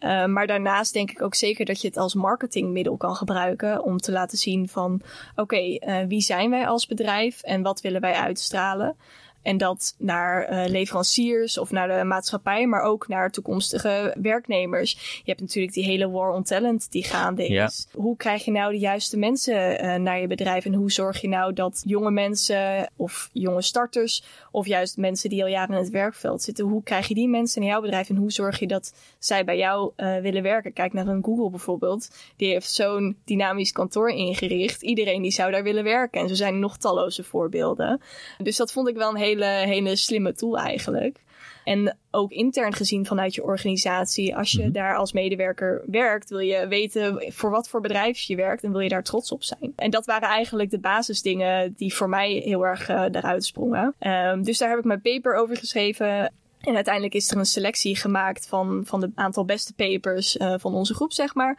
Uh, 0.00 0.26
maar 0.26 0.46
daarnaast 0.46 0.92
denk 0.92 1.10
ik 1.10 1.22
ook 1.22 1.34
zeker 1.34 1.64
dat 1.64 1.80
je 1.80 1.88
het 1.88 1.96
als 1.96 2.14
marketingmiddel 2.14 2.96
kan 2.96 3.14
gebruiken 3.14 3.82
om 3.82 3.98
te 3.98 4.12
laten 4.12 4.38
zien 4.38 4.68
van 4.68 5.00
oké, 5.36 5.56
uh, 5.56 5.98
wie 6.08 6.20
zijn 6.20 6.50
wij 6.50 6.66
als 6.66 6.86
bedrijf 6.86 7.42
en 7.42 7.62
wat 7.62 7.80
willen 7.80 8.00
wij 8.00 8.14
uitstralen? 8.14 8.96
En 9.42 9.56
dat 9.56 9.94
naar 9.98 10.52
uh, 10.52 10.66
leveranciers 10.66 11.58
of 11.58 11.70
naar 11.70 11.98
de 11.98 12.04
maatschappij, 12.04 12.66
maar 12.66 12.82
ook 12.82 13.08
naar 13.08 13.30
toekomstige 13.30 14.16
werknemers. 14.22 15.20
Je 15.24 15.30
hebt 15.30 15.40
natuurlijk 15.40 15.74
die 15.74 15.84
hele 15.84 16.10
war 16.10 16.32
on 16.32 16.42
talent 16.42 16.90
die 16.90 17.04
gaande 17.04 17.46
is. 17.46 17.86
Ja. 17.92 17.98
Hoe 18.00 18.16
krijg 18.16 18.44
je 18.44 18.50
nou 18.50 18.72
de 18.72 18.78
juiste 18.78 19.16
mensen 19.16 19.84
uh, 19.84 19.94
naar 19.94 20.20
je 20.20 20.26
bedrijf? 20.26 20.64
En 20.64 20.74
hoe 20.74 20.92
zorg 20.92 21.20
je 21.20 21.28
nou 21.28 21.52
dat 21.52 21.82
jonge 21.86 22.10
mensen 22.10 22.90
of 22.96 23.30
jonge 23.32 23.62
starters 23.62 24.24
of 24.50 24.66
juist 24.66 24.96
mensen 24.96 25.30
die 25.30 25.42
al 25.42 25.48
jaren 25.48 25.74
in 25.74 25.82
het 25.82 25.90
werkveld 25.90 26.42
zitten, 26.42 26.64
hoe 26.64 26.82
krijg 26.82 27.08
je 27.08 27.14
die 27.14 27.28
mensen 27.28 27.62
in 27.62 27.68
jouw 27.68 27.80
bedrijf 27.80 28.08
en 28.08 28.16
hoe 28.16 28.32
zorg 28.32 28.58
je 28.58 28.66
dat 28.66 28.94
zij 29.18 29.44
bij 29.44 29.56
jou 29.56 29.92
uh, 29.96 30.18
willen 30.18 30.42
werken? 30.42 30.72
Kijk 30.72 30.92
naar 30.92 31.06
een 31.06 31.24
Google 31.24 31.50
bijvoorbeeld. 31.50 32.10
Die 32.36 32.52
heeft 32.52 32.72
zo'n 32.72 33.16
dynamisch 33.24 33.72
kantoor 33.72 34.10
ingericht. 34.10 34.82
Iedereen 34.82 35.22
die 35.22 35.30
zou 35.30 35.50
daar 35.50 35.62
willen 35.62 35.84
werken. 35.84 36.20
En 36.20 36.28
zo 36.28 36.34
zijn 36.34 36.54
er 36.54 36.60
nog 36.60 36.76
talloze 36.76 37.22
voorbeelden. 37.22 38.00
Dus 38.38 38.56
dat 38.56 38.72
vond 38.72 38.88
ik 38.88 38.96
wel 38.96 39.10
een 39.10 39.16
hele 39.16 39.29
hele, 39.30 39.44
hele 39.44 39.96
slimme 39.96 40.32
tool 40.32 40.58
eigenlijk. 40.58 41.18
En 41.64 41.96
ook 42.10 42.30
intern 42.30 42.72
gezien 42.72 43.06
vanuit 43.06 43.34
je 43.34 43.42
organisatie, 43.42 44.36
als 44.36 44.50
je 44.50 44.58
mm 44.58 44.64
-hmm. 44.64 44.72
daar 44.72 44.96
als 44.96 45.12
medewerker 45.12 45.82
werkt, 45.86 46.30
wil 46.30 46.38
je 46.38 46.66
weten 46.68 47.32
voor 47.32 47.50
wat 47.50 47.68
voor 47.68 47.80
bedrijf 47.80 48.18
je 48.18 48.36
werkt 48.36 48.64
en 48.64 48.70
wil 48.70 48.80
je 48.80 48.88
daar 48.88 49.02
trots 49.02 49.32
op 49.32 49.42
zijn. 49.42 49.72
En 49.76 49.90
dat 49.90 50.06
waren 50.06 50.28
eigenlijk 50.28 50.70
de 50.70 50.78
basisdingen 50.78 51.74
die 51.76 51.94
voor 51.94 52.08
mij 52.08 52.30
heel 52.32 52.66
erg 52.66 52.88
uh, 52.88 53.04
eruit 53.12 53.44
sprongen. 53.44 53.94
Um, 54.00 54.42
dus 54.42 54.58
daar 54.58 54.68
heb 54.68 54.78
ik 54.78 54.84
mijn 54.84 55.00
paper 55.00 55.34
over 55.34 55.56
geschreven. 55.56 56.32
En 56.60 56.74
uiteindelijk 56.74 57.14
is 57.14 57.30
er 57.30 57.36
een 57.36 57.46
selectie 57.46 57.96
gemaakt 57.96 58.46
van, 58.46 58.82
van 58.84 59.02
het 59.02 59.10
aantal 59.14 59.44
beste 59.44 59.74
papers 59.74 60.36
uh, 60.36 60.54
van 60.58 60.74
onze 60.74 60.94
groep, 60.94 61.12
zeg 61.12 61.34
maar. 61.34 61.58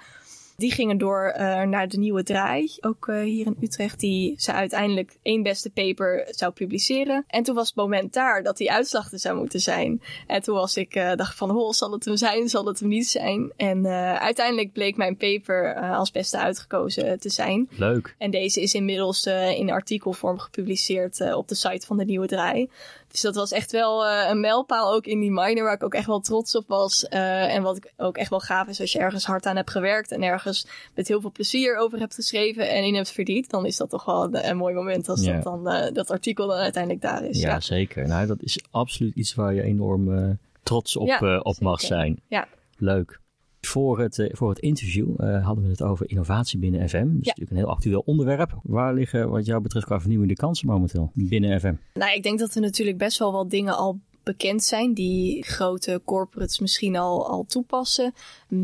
Die 0.62 0.72
gingen 0.72 0.98
door 0.98 1.34
uh, 1.38 1.62
naar 1.62 1.88
de 1.88 1.98
nieuwe 1.98 2.24
draai, 2.24 2.72
ook 2.82 3.08
uh, 3.08 3.22
hier 3.22 3.46
in 3.46 3.58
Utrecht, 3.62 4.00
die 4.00 4.34
ze 4.38 4.54
uiteindelijk 4.54 5.18
één 5.22 5.44
beste 5.44 5.70
paper 5.70 6.28
zou 6.30 6.52
publiceren. 6.52 7.24
En 7.28 7.44
toen 7.44 7.56
was 7.56 7.68
het 7.68 7.76
moment 7.76 8.14
daar 8.14 8.44
dat 8.44 8.58
die 8.58 8.72
uitslag 8.72 9.12
er 9.12 9.20
zou 9.20 9.38
moeten 9.38 9.60
zijn. 9.60 10.02
En 10.28 10.42
toen 10.42 10.56
was 10.56 10.78
ik, 10.78 10.96
uh, 10.96 11.16
dacht 11.16 11.38
van, 11.38 11.50
ho, 11.50 11.72
zal 11.72 11.92
het 11.92 12.06
hem 12.06 12.18
zijn, 12.18 12.50
zal 12.50 12.66
het 12.66 12.80
hem 12.80 12.90
niet 12.90 13.08
zijn? 13.08 13.52
En 13.56 13.88
uiteindelijk 14.20 14.74
bleek 14.74 14.98
mijn 14.98 15.18
paper 15.18 15.76
als 15.76 16.12
beste 16.12 16.38
uitgekozen 16.38 17.20
te 17.20 17.30
zijn. 17.30 17.70
Leuk. 17.78 18.16
En 18.18 18.32
deze 18.32 18.62
is 18.62 18.74
inmiddels 18.74 19.26
in 19.56 19.72
artikelvorm 19.72 20.40
gepubliceerd 20.40 21.34
op 21.34 21.48
de 21.48 21.56
site 21.56 21.86
van 21.86 21.98
de 21.98 22.06
nieuwe 22.06 22.28
draai. 22.28 22.70
Dus 23.12 23.22
dat 23.22 23.36
was 23.36 23.52
echt 23.52 23.72
wel 23.72 24.06
uh, 24.06 24.28
een 24.30 24.40
mijlpaal 24.40 24.94
ook 24.94 25.06
in 25.06 25.20
die 25.20 25.32
minor 25.32 25.64
waar 25.64 25.74
ik 25.74 25.84
ook 25.84 25.94
echt 25.94 26.08
wel 26.08 26.20
trots 26.20 26.56
op 26.56 26.68
was. 26.68 27.06
Uh, 27.10 27.56
en 27.56 27.62
wat 27.62 27.78
ik 27.78 27.94
ook 27.98 28.18
echt 28.18 28.30
wel 28.30 28.40
gaaf 28.40 28.68
is 28.68 28.80
als 28.80 28.92
je 28.92 29.00
ergens 29.00 29.26
hard 29.26 29.46
aan 29.46 29.56
hebt 29.56 29.70
gewerkt 29.70 30.12
en 30.12 30.24
ergens 30.24 30.68
met 30.96 31.08
heel 31.08 31.22
veel 31.22 31.32
plezier 31.32 31.78
over 31.78 32.00
hebt 32.00 32.16
geschreven 32.16 32.70
en 32.70 32.84
in 32.84 32.96
hebt 32.96 33.12
verdiend, 33.12 33.50
dan 33.50 33.66
is 33.66 33.78
dat 33.78 33.90
toch 33.90 34.06
wel 34.06 34.24
een, 34.24 34.50
een 34.50 34.58
mooi 34.58 34.74
moment 34.74 35.10
als 35.10 35.24
ja. 35.24 35.34
dat, 35.34 35.44
dan, 35.44 35.74
uh, 35.74 35.94
dat 35.94 36.12
artikel 36.12 36.48
dan 36.48 36.58
uiteindelijk 36.58 37.04
daar 37.04 37.26
is. 37.26 37.40
Ja, 37.40 37.50
ja, 37.50 37.60
zeker. 37.60 38.08
Nou, 38.08 38.28
dat 38.28 38.42
is 38.42 38.60
absoluut 38.72 39.16
iets 39.16 39.36
waar 39.36 39.54
je 39.54 39.62
enorm 39.62 40.38
trots 40.64 40.96
op, 40.96 41.08
ja, 41.08 41.40
op 41.40 41.60
mag 41.60 41.82
zijn. 41.82 42.22
Ja. 42.28 42.48
Leuk. 42.78 43.21
Voor 43.62 44.00
het, 44.00 44.18
uh, 44.18 44.30
voor 44.32 44.50
het 44.50 44.60
interview 44.60 45.10
uh, 45.18 45.46
hadden 45.46 45.64
we 45.64 45.70
het 45.70 45.82
over 45.82 46.10
innovatie 46.10 46.60
binnen 46.60 46.90
FM. 46.90 46.98
Dat 46.98 47.08
is 47.08 47.28
natuurlijk 47.28 47.52
een 47.52 47.58
heel 47.58 47.70
actueel 47.70 48.04
onderwerp. 48.06 48.60
Waar 48.64 48.94
liggen 48.94 49.30
wat 49.30 49.46
jou 49.46 49.62
betreft 49.62 49.86
qua 49.86 50.00
vernieuwende 50.00 50.36
kansen 50.36 50.68
momenteel 50.68 51.12
binnen 51.14 51.60
FM? 51.60 51.74
Nou, 51.94 52.14
ik 52.14 52.24
denk 52.24 52.40
dat 52.40 52.56
er 52.56 52.62
natuurlijk 52.62 52.98
best 52.98 53.20
wel 53.20 53.32
wat 53.32 53.50
dingen 53.50 53.78
al 53.78 54.00
bekend 54.24 54.64
zijn 54.64 54.94
die 54.94 55.44
grote 55.44 56.02
corporates 56.06 56.60
misschien 56.60 56.96
al, 56.96 57.28
al 57.28 57.46
toepassen. 57.48 58.14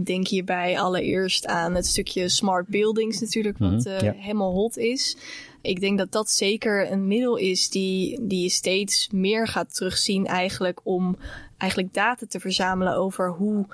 Denk 0.04 0.28
hierbij 0.28 0.80
allereerst 0.80 1.46
aan 1.46 1.76
het 1.76 1.86
stukje 1.86 2.30
smart 2.30 2.68
buildings 2.68 3.20
natuurlijk, 3.20 3.58
wat 3.58 3.86
uh, 3.86 3.98
helemaal 4.00 4.54
hot 4.54 4.78
is. 4.78 5.18
Ik 5.62 5.80
denk 5.80 5.98
dat 5.98 6.12
dat 6.12 6.30
zeker 6.30 6.92
een 6.92 7.08
middel 7.08 7.36
is 7.36 7.70
die, 7.70 8.28
die 8.28 8.42
je 8.42 8.50
steeds 8.50 9.10
meer 9.12 9.48
gaat 9.48 9.76
terugzien 9.76 10.26
eigenlijk 10.26 10.80
om 10.84 11.18
eigenlijk 11.58 11.94
data 11.94 12.26
te 12.26 12.40
verzamelen 12.40 12.96
over 12.96 13.32
hoe 13.32 13.66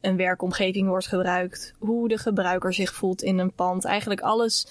een 0.00 0.16
werkomgeving 0.16 0.88
wordt 0.88 1.06
gebruikt, 1.06 1.74
hoe 1.78 2.08
de 2.08 2.18
gebruiker 2.18 2.74
zich 2.74 2.94
voelt 2.94 3.22
in 3.22 3.38
een 3.38 3.52
pand. 3.52 3.84
Eigenlijk 3.84 4.20
alles 4.20 4.66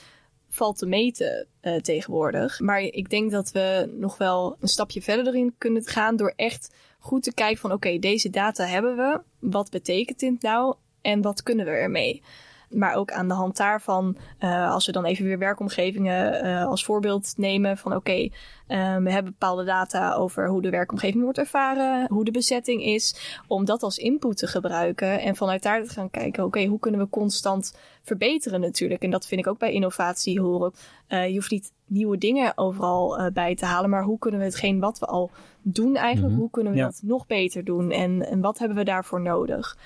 valt 0.50 0.78
te 0.78 0.86
meten 0.86 1.48
uh, 1.62 1.76
tegenwoordig. 1.76 2.60
Maar 2.60 2.82
ik 2.82 3.10
denk 3.10 3.32
dat 3.32 3.52
we 3.52 3.94
nog 3.98 4.18
wel 4.18 4.56
een 4.60 4.68
stapje 4.68 5.02
verder 5.02 5.28
erin 5.28 5.56
kunnen 5.58 5.86
gaan 5.86 6.16
door 6.16 6.34
echt 6.36 6.76
goed 7.00 7.24
te 7.24 7.34
kijken 7.34 7.58
van 7.58 7.72
oké, 7.72 8.00
deze 8.00 8.30
data 8.30 8.66
hebben 8.66 8.96
we. 8.96 9.22
Wat 9.40 9.70
betekent 9.70 10.20
dit 10.20 10.42
nou 10.42 10.76
en 11.02 11.22
wat 11.22 11.44
kunnen 11.44 11.66
we 11.66 11.72
ermee? 11.72 12.22
Maar 12.70 12.96
ook 12.96 13.12
aan 13.12 13.28
de 13.28 13.34
hand 13.34 13.58
daarvan, 13.58 14.18
uh, 14.40 14.72
als 14.72 14.86
we 14.86 14.92
dan 14.92 15.06
even 15.06 15.26
weer 15.26 15.38
werkomgevingen 15.38 16.46
uh, 16.46 16.66
als 16.66 16.86
voorbeeld 16.86 17.34
nemen 17.38 17.78
van 17.78 17.96
oké, 17.96 18.00
okay, 18.00 18.32
um, 18.96 19.04
we 19.04 19.12
hebben 19.12 19.32
bepaalde 19.32 19.64
data 19.64 20.14
over 20.14 20.48
hoe 20.48 20.62
de 20.62 20.70
werkomgeving 20.70 21.24
wordt 21.24 21.38
ervaren, 21.38 22.08
hoe 22.10 22.26
de 22.26 22.32
bezetting 22.32 22.84
is, 22.84 23.40
om 23.48 23.66
dat 23.66 23.84
als 23.84 23.98
input 23.98 24.38
te 24.38 24.48
gebruiken 24.48 25.20
en 25.22 25.36
vanuit 25.36 25.64
daar 25.64 25.84
te 25.84 25.90
gaan 25.90 26.10
kijken, 26.10 26.44
oké, 26.44 26.58
okay, 26.58 26.70
hoe 26.70 26.80
kunnen 26.80 27.00
we 27.00 27.10
constant 27.10 27.78
verbeteren 28.04 28.62
natuurlijk. 28.62 29.04
En 29.04 29.10
dat 29.10 29.28
vind 29.28 29.42
ik 29.42 29.48
ook 29.48 29.60
bij 29.60 29.72
innovatie 29.72 30.42
horen. 30.42 30.74
Uh, 31.10 31.28
je 31.28 31.34
hoeft 31.34 31.52
niet 31.52 31.72
nieuwe 31.86 32.18
dingen 32.18 32.58
overal 32.58 33.20
uh, 33.20 33.28
bij 33.34 33.56
te 33.56 33.66
halen, 33.66 33.90
maar 33.90 34.04
hoe 34.04 34.20
kunnen 34.20 34.40
we 34.40 34.46
hetgeen 34.46 34.80
wat 34.80 35.00
we 35.00 35.06
al 35.06 35.32
doen 35.62 35.96
eigenlijk, 35.96 36.28
mm 36.28 36.34
-hmm. 36.34 36.40
hoe 36.40 36.50
kunnen 36.50 36.74
we 36.74 36.78
ja. 36.78 36.86
dat 36.86 37.02
nog 37.04 37.28
beter 37.28 37.64
doen 37.64 37.92
en, 37.92 38.26
en 38.26 38.42
wat 38.42 38.60
hebben 38.60 38.78
we 38.78 38.84
daarvoor 38.84 39.22
nodig? 39.22 39.78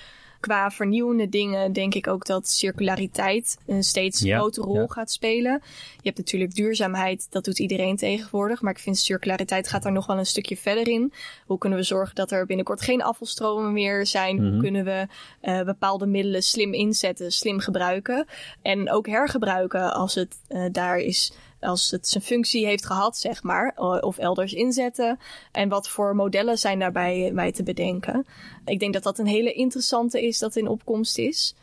Qua 0.42 0.72
vernieuwende 0.72 1.30
dingen 1.30 1.74
denk 1.74 1.94
ik 1.94 2.08
ook 2.08 2.26
dat 2.26 2.50
circulariteit 2.50 3.58
een 3.68 3.84
steeds 3.84 4.20
ja, 4.20 4.38
grotere 4.38 4.66
rol 4.66 4.76
ja. 4.76 4.88
gaat 4.88 5.12
spelen. 5.12 5.62
Je 5.94 6.08
hebt 6.08 6.18
natuurlijk 6.18 6.56
duurzaamheid, 6.56 7.28
dat 7.30 7.46
doet 7.46 7.60
iedereen 7.60 7.96
tegenwoordig. 7.96 8.62
Maar 8.62 8.72
ik 8.72 8.80
vind 8.80 8.98
circulariteit 8.98 9.68
gaat 9.68 9.84
daar 9.84 9.92
nog 9.92 10.06
wel 10.06 10.18
een 10.18 10.26
stukje 10.26 10.58
verder 10.58 10.88
in. 10.88 11.14
Hoe 11.46 11.58
kunnen 11.58 11.80
we 11.80 11.86
zorgen 11.86 12.16
dat 12.16 12.32
er 12.32 12.46
binnenkort 12.46 12.82
geen 12.82 13.04
afvalstromen 13.04 13.74
meer 13.74 14.06
zijn? 14.06 14.36
Mm 14.36 14.42
-hmm. 14.42 14.52
Hoe 14.52 14.62
kunnen 14.62 14.86
we 14.86 15.08
uh, 15.42 15.62
bepaalde 15.62 16.06
middelen 16.06 16.44
slim 16.44 16.74
inzetten, 16.74 17.32
slim 17.32 17.60
gebruiken? 17.60 18.26
En 18.62 18.92
ook 18.92 19.08
hergebruiken 19.08 19.94
als 19.94 20.16
het 20.16 20.36
uh, 20.50 20.66
daar 20.72 20.98
is 20.98 21.34
als 21.62 21.92
het 21.92 22.08
zijn 22.08 22.24
functie 22.24 22.66
heeft 22.66 22.86
gehad, 22.86 23.18
zeg 23.18 23.44
maar, 23.44 23.74
of 24.02 24.18
elders 24.18 24.54
inzetten. 24.54 25.20
En 25.52 25.70
wat 25.70 25.90
voor 25.90 26.16
modellen 26.16 26.58
zijn 26.58 26.80
daarbij 26.80 27.32
bij 27.34 27.52
te 27.52 27.64
bedenken. 27.64 28.26
Ik 28.66 28.80
denk 28.80 28.94
dat 28.94 29.04
dat 29.04 29.20
een 29.20 29.26
hele 29.26 29.54
interessante 29.54 30.26
is 30.26 30.40
dat 30.40 30.56
in 30.56 30.68
opkomst 30.68 31.18
is. 31.18 31.56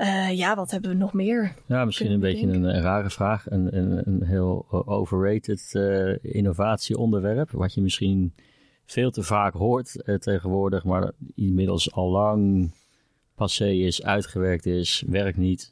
Uh, 0.00 0.36
ja, 0.36 0.54
wat 0.54 0.70
hebben 0.70 0.90
we 0.90 0.96
nog 0.96 1.12
meer? 1.12 1.54
Ja, 1.66 1.84
misschien 1.84 2.10
een 2.10 2.20
beetje 2.20 2.46
een, 2.46 2.62
een, 2.62 2.82
rare 2.82 3.10
vraag. 3.10 3.50
Een, 3.50 3.76
een, 3.76 4.02
een 4.04 4.22
heel 4.24 4.66
overrated 4.86 5.70
uh, 5.72 6.16
innovatieonderwerp. 6.22 7.50
Wat 7.50 7.74
je 7.74 7.80
misschien 7.80 8.34
veel 8.86 9.10
te 9.10 9.22
vaak 9.22 9.54
hoort 9.54 10.02
uh, 10.04 10.16
tegenwoordig, 10.16 10.84
maar 10.84 11.12
inmiddels 11.34 11.92
al 11.92 12.10
lang 12.10 12.70
passé 13.34 13.68
is, 13.68 14.02
uitgewerkt 14.02 14.66
is, 14.66 15.04
werkt 15.06 15.36
niet. 15.36 15.68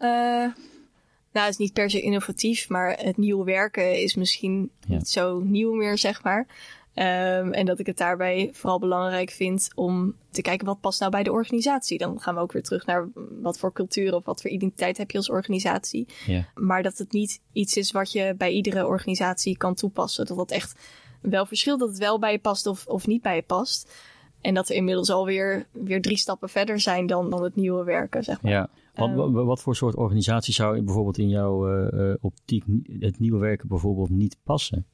Nou, 1.32 1.46
het 1.46 1.54
is 1.54 1.60
niet 1.60 1.72
per 1.72 1.90
se 1.90 2.00
innovatief, 2.00 2.68
maar 2.68 2.98
het 2.98 3.16
nieuw 3.16 3.44
werken 3.44 4.02
is 4.02 4.14
misschien 4.14 4.70
ja. 4.80 4.96
niet 4.96 5.08
zo 5.08 5.40
nieuw 5.40 5.74
meer, 5.74 5.98
zeg 5.98 6.22
maar. 6.22 6.46
Um, 6.94 7.52
en 7.52 7.66
dat 7.66 7.78
ik 7.78 7.86
het 7.86 7.96
daarbij 7.96 8.50
vooral 8.52 8.78
belangrijk 8.78 9.30
vind 9.30 9.70
om 9.74 10.14
te 10.30 10.42
kijken 10.42 10.66
wat 10.66 10.80
past 10.80 11.00
nou 11.00 11.12
bij 11.12 11.22
de 11.22 11.32
organisatie. 11.32 11.98
Dan 11.98 12.20
gaan 12.20 12.34
we 12.34 12.40
ook 12.40 12.52
weer 12.52 12.62
terug 12.62 12.86
naar 12.86 13.08
wat 13.42 13.58
voor 13.58 13.72
cultuur 13.72 14.14
of 14.14 14.24
wat 14.24 14.40
voor 14.40 14.50
identiteit 14.50 14.96
heb 14.96 15.10
je 15.10 15.16
als 15.16 15.30
organisatie. 15.30 16.06
Ja. 16.26 16.46
Maar 16.54 16.82
dat 16.82 16.98
het 16.98 17.12
niet 17.12 17.40
iets 17.52 17.76
is 17.76 17.90
wat 17.90 18.12
je 18.12 18.34
bij 18.38 18.50
iedere 18.50 18.86
organisatie 18.86 19.56
kan 19.56 19.74
toepassen. 19.74 20.26
Dat 20.26 20.36
dat 20.36 20.50
echt 20.50 20.74
wel 21.20 21.46
verschilt, 21.46 21.80
dat 21.80 21.88
het 21.88 21.98
wel 21.98 22.18
bij 22.18 22.32
je 22.32 22.38
past 22.38 22.66
of, 22.66 22.86
of 22.86 23.06
niet 23.06 23.22
bij 23.22 23.34
je 23.34 23.42
past. 23.42 23.92
En 24.40 24.54
dat 24.54 24.68
we 24.68 24.74
inmiddels 24.74 25.10
alweer 25.10 25.66
weer 25.72 26.02
drie 26.02 26.16
stappen 26.16 26.48
verder 26.48 26.80
zijn 26.80 27.06
dan, 27.06 27.30
dan 27.30 27.42
het 27.42 27.56
nieuwe 27.56 27.84
werken, 27.84 28.24
zeg 28.24 28.42
maar. 28.42 28.52
Ja. 28.52 28.68
Wat, 29.00 29.26
um, 29.26 29.32
wat 29.32 29.62
voor 29.62 29.76
soort 29.76 29.96
organisatie 29.96 30.54
zou 30.54 30.82
bijvoorbeeld 30.82 31.18
in 31.18 31.28
jouw 31.28 31.88
uh, 31.92 32.14
optiek 32.20 32.64
het 32.98 33.18
nieuwe 33.18 33.38
werken 33.38 33.68
bijvoorbeeld 33.68 34.10
niet 34.10 34.36
passen? 34.42 34.86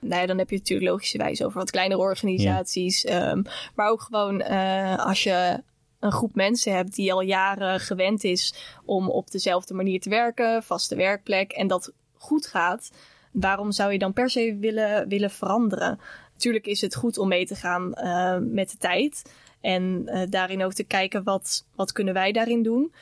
Nou 0.00 0.20
ja, 0.20 0.26
dan 0.26 0.38
heb 0.38 0.50
je 0.50 0.56
natuurlijk 0.56 0.90
logischerwijs 0.90 1.42
over 1.42 1.58
wat 1.58 1.70
kleinere 1.70 2.00
organisaties. 2.00 3.02
Ja. 3.02 3.30
Um, 3.30 3.42
maar 3.74 3.90
ook 3.90 4.00
gewoon 4.00 4.40
uh, 4.40 4.96
als 5.06 5.22
je 5.22 5.62
een 6.00 6.12
groep 6.12 6.34
mensen 6.34 6.74
hebt 6.74 6.94
die 6.94 7.12
al 7.12 7.20
jaren 7.20 7.80
gewend 7.80 8.24
is 8.24 8.54
om 8.84 9.10
op 9.10 9.30
dezelfde 9.30 9.74
manier 9.74 10.00
te 10.00 10.08
werken, 10.08 10.62
vaste 10.62 10.96
werkplek, 10.96 11.52
en 11.52 11.66
dat 11.66 11.92
goed 12.12 12.46
gaat. 12.46 12.90
Waarom 13.32 13.72
zou 13.72 13.92
je 13.92 13.98
dan 13.98 14.12
per 14.12 14.30
se 14.30 14.56
willen, 14.60 15.08
willen 15.08 15.30
veranderen? 15.30 15.98
Natuurlijk 16.32 16.66
is 16.66 16.80
het 16.80 16.94
goed 16.94 17.18
om 17.18 17.28
mee 17.28 17.46
te 17.46 17.54
gaan 17.54 17.92
uh, 17.94 18.36
met 18.40 18.70
de 18.70 18.76
tijd. 18.76 19.32
En 19.60 20.04
daarin 20.30 20.64
ook 20.64 20.72
te 20.72 20.84
kijken 20.84 21.22
wat, 21.22 21.66
wat 21.74 21.92
kunnen 21.92 22.14
wij 22.14 22.32
daarin 22.32 22.62
doen. 22.62 22.92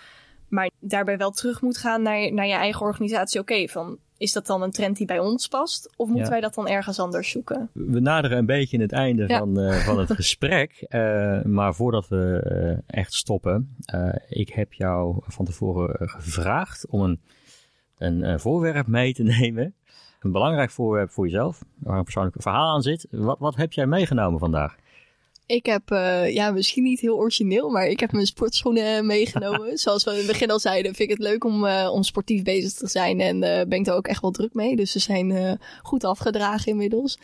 Maar 0.53 0.71
daarbij 0.81 1.17
wel 1.17 1.31
terug 1.31 1.61
moet 1.61 1.79
gaan 1.79 2.03
naar, 2.03 2.33
naar 2.33 2.47
je 2.47 2.53
eigen 2.53 2.87
organisatie. 2.87 3.41
Oké, 3.41 3.53
okay, 3.53 3.69
van 3.69 3.99
is 4.17 4.33
dat 4.33 4.47
dan 4.47 4.63
een 4.63 4.71
trend 4.71 4.97
die 4.97 5.07
bij 5.07 5.19
ons 5.19 5.49
past? 5.49 5.91
Of 5.97 6.07
moeten 6.07 6.25
ja. 6.25 6.31
wij 6.31 6.41
dat 6.41 6.55
dan 6.55 6.69
ergens 6.69 6.99
anders 6.99 7.31
zoeken? 7.31 7.71
We 7.73 8.01
naderen 8.01 8.39
een 8.39 8.47
beetje 8.47 8.81
het 8.81 8.93
einde 8.93 9.25
ja. 9.29 9.39
van, 9.39 9.61
uh, 9.61 9.75
van 9.75 9.99
het 9.99 10.13
gesprek. 10.13 10.87
Uh, 10.89 11.43
maar 11.43 11.75
voordat 11.75 12.09
we 12.09 12.51
uh, 12.87 12.99
echt 12.99 13.13
stoppen, 13.13 13.77
ik 14.29 14.49
heb 14.49 14.73
jou 14.73 15.23
van 15.27 15.45
tevoren 15.45 16.09
gevraagd 16.09 16.87
om 16.87 17.03
een, 17.03 17.21
een 17.99 18.41
voorwerp 18.41 18.87
mee 18.87 19.15
te 19.15 19.23
nemen. 19.41 19.75
Een 20.21 20.33
belangrijk 20.33 20.71
voorwerp 20.71 21.11
voor 21.11 21.25
jezelf, 21.25 21.65
waar 21.79 21.99
een 21.99 22.05
persoonlijk 22.05 22.37
verhaal 22.39 22.75
aan 22.75 22.83
zit. 22.83 23.07
Wat, 23.11 23.39
wat 23.39 23.57
heb 23.57 23.73
jij 23.73 23.87
meegenomen 23.87 24.39
vandaag? 24.39 24.77
Ik 25.47 25.67
heb, 25.67 25.91
uh, 25.91 26.33
ja, 26.33 26.51
misschien 26.51 26.83
niet 26.83 27.01
heel 27.01 27.17
origineel, 27.17 27.71
maar 27.71 27.87
ik 27.87 28.01
heb 28.01 28.13
mijn 28.13 28.27
sportschoenen 28.27 29.07
meegenomen. 29.07 29.79
Zoals 29.79 30.05
we 30.05 30.11
in 30.11 30.17
het 30.17 30.27
begin 30.27 30.51
al 30.51 30.59
zeiden, 30.59 30.95
vind 30.95 31.11
ik 31.11 31.17
het 31.19 31.27
leuk 31.27 31.45
om, 31.45 31.65
uh, 31.65 31.91
om 31.93 32.03
sportief 32.03 32.43
bezig 32.43 32.73
te 32.73 32.89
zijn. 32.89 33.21
En 33.21 33.37
uh, 33.37 33.41
ben 33.41 33.79
ik 33.79 33.87
er 33.87 33.95
ook 33.95 34.07
echt 34.07 34.21
wel 34.21 34.31
druk 34.31 34.55
mee. 34.55 34.77
Dus 34.77 34.93
ze 34.93 34.99
zijn 34.99 35.59
goed 35.83 36.05
afgedragen 36.05 36.71
inmiddels. 36.71 37.19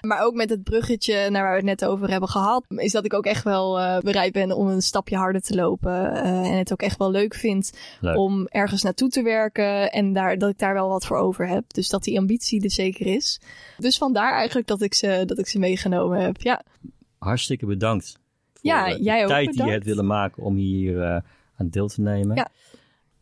Maar 0.00 0.24
ook 0.24 0.34
met 0.34 0.50
het 0.50 0.62
bruggetje 0.62 1.30
naar 1.30 1.42
waar 1.42 1.50
we 1.50 1.56
het 1.56 1.80
net 1.80 1.84
over 1.84 2.10
hebben 2.10 2.28
gehad, 2.28 2.64
is 2.68 2.92
dat 2.92 3.04
ik 3.04 3.14
ook 3.14 3.26
echt 3.26 3.44
wel 3.44 4.00
bereid 4.00 4.32
ben 4.32 4.56
om 4.56 4.68
een 4.68 4.82
stapje 4.82 5.16
harder 5.16 5.40
te 5.40 5.54
lopen. 5.54 6.12
en 6.22 6.56
het 6.56 6.72
ook 6.72 6.82
echt 6.82 6.98
wel 6.98 7.10
leuk 7.10 7.34
vind 7.34 7.72
leuk. 8.00 8.16
om 8.16 8.46
ergens 8.46 8.82
naartoe 8.82 9.08
te 9.08 9.22
werken. 9.22 9.92
En 9.92 10.12
daar, 10.12 10.38
dat 10.38 10.50
ik 10.50 10.58
daar 10.58 10.74
wel 10.74 10.88
wat 10.88 11.06
voor 11.06 11.16
over 11.16 11.48
heb. 11.48 11.64
Dus 11.72 11.88
dat 11.88 12.04
die 12.04 12.18
ambitie 12.18 12.62
er 12.62 12.70
zeker 12.70 13.06
is. 13.06 13.40
Dus 13.78 13.98
vandaar 13.98 14.32
eigenlijk 14.32 14.66
dat 14.66 14.82
ik 14.82 14.94
ze, 14.94 15.22
dat 15.26 15.38
ik 15.38 15.46
ze 15.46 15.58
meegenomen 15.58 16.20
heb. 16.20 16.40
Ja 16.40 16.62
hartstikke 17.24 17.66
bedankt. 17.66 18.20
Voor 18.52 18.70
ja, 18.70 18.88
de 18.88 19.02
jij 19.02 19.22
ook 19.22 19.28
tijd 19.28 19.46
bedankt. 19.46 19.56
die 19.56 19.66
je 19.66 19.72
hebt 19.72 19.84
willen 19.84 20.06
maken 20.06 20.42
om 20.42 20.56
hier 20.56 20.94
uh, 20.94 21.16
aan 21.56 21.68
deel 21.68 21.88
te 21.88 22.00
nemen. 22.00 22.36
Ja. 22.36 22.48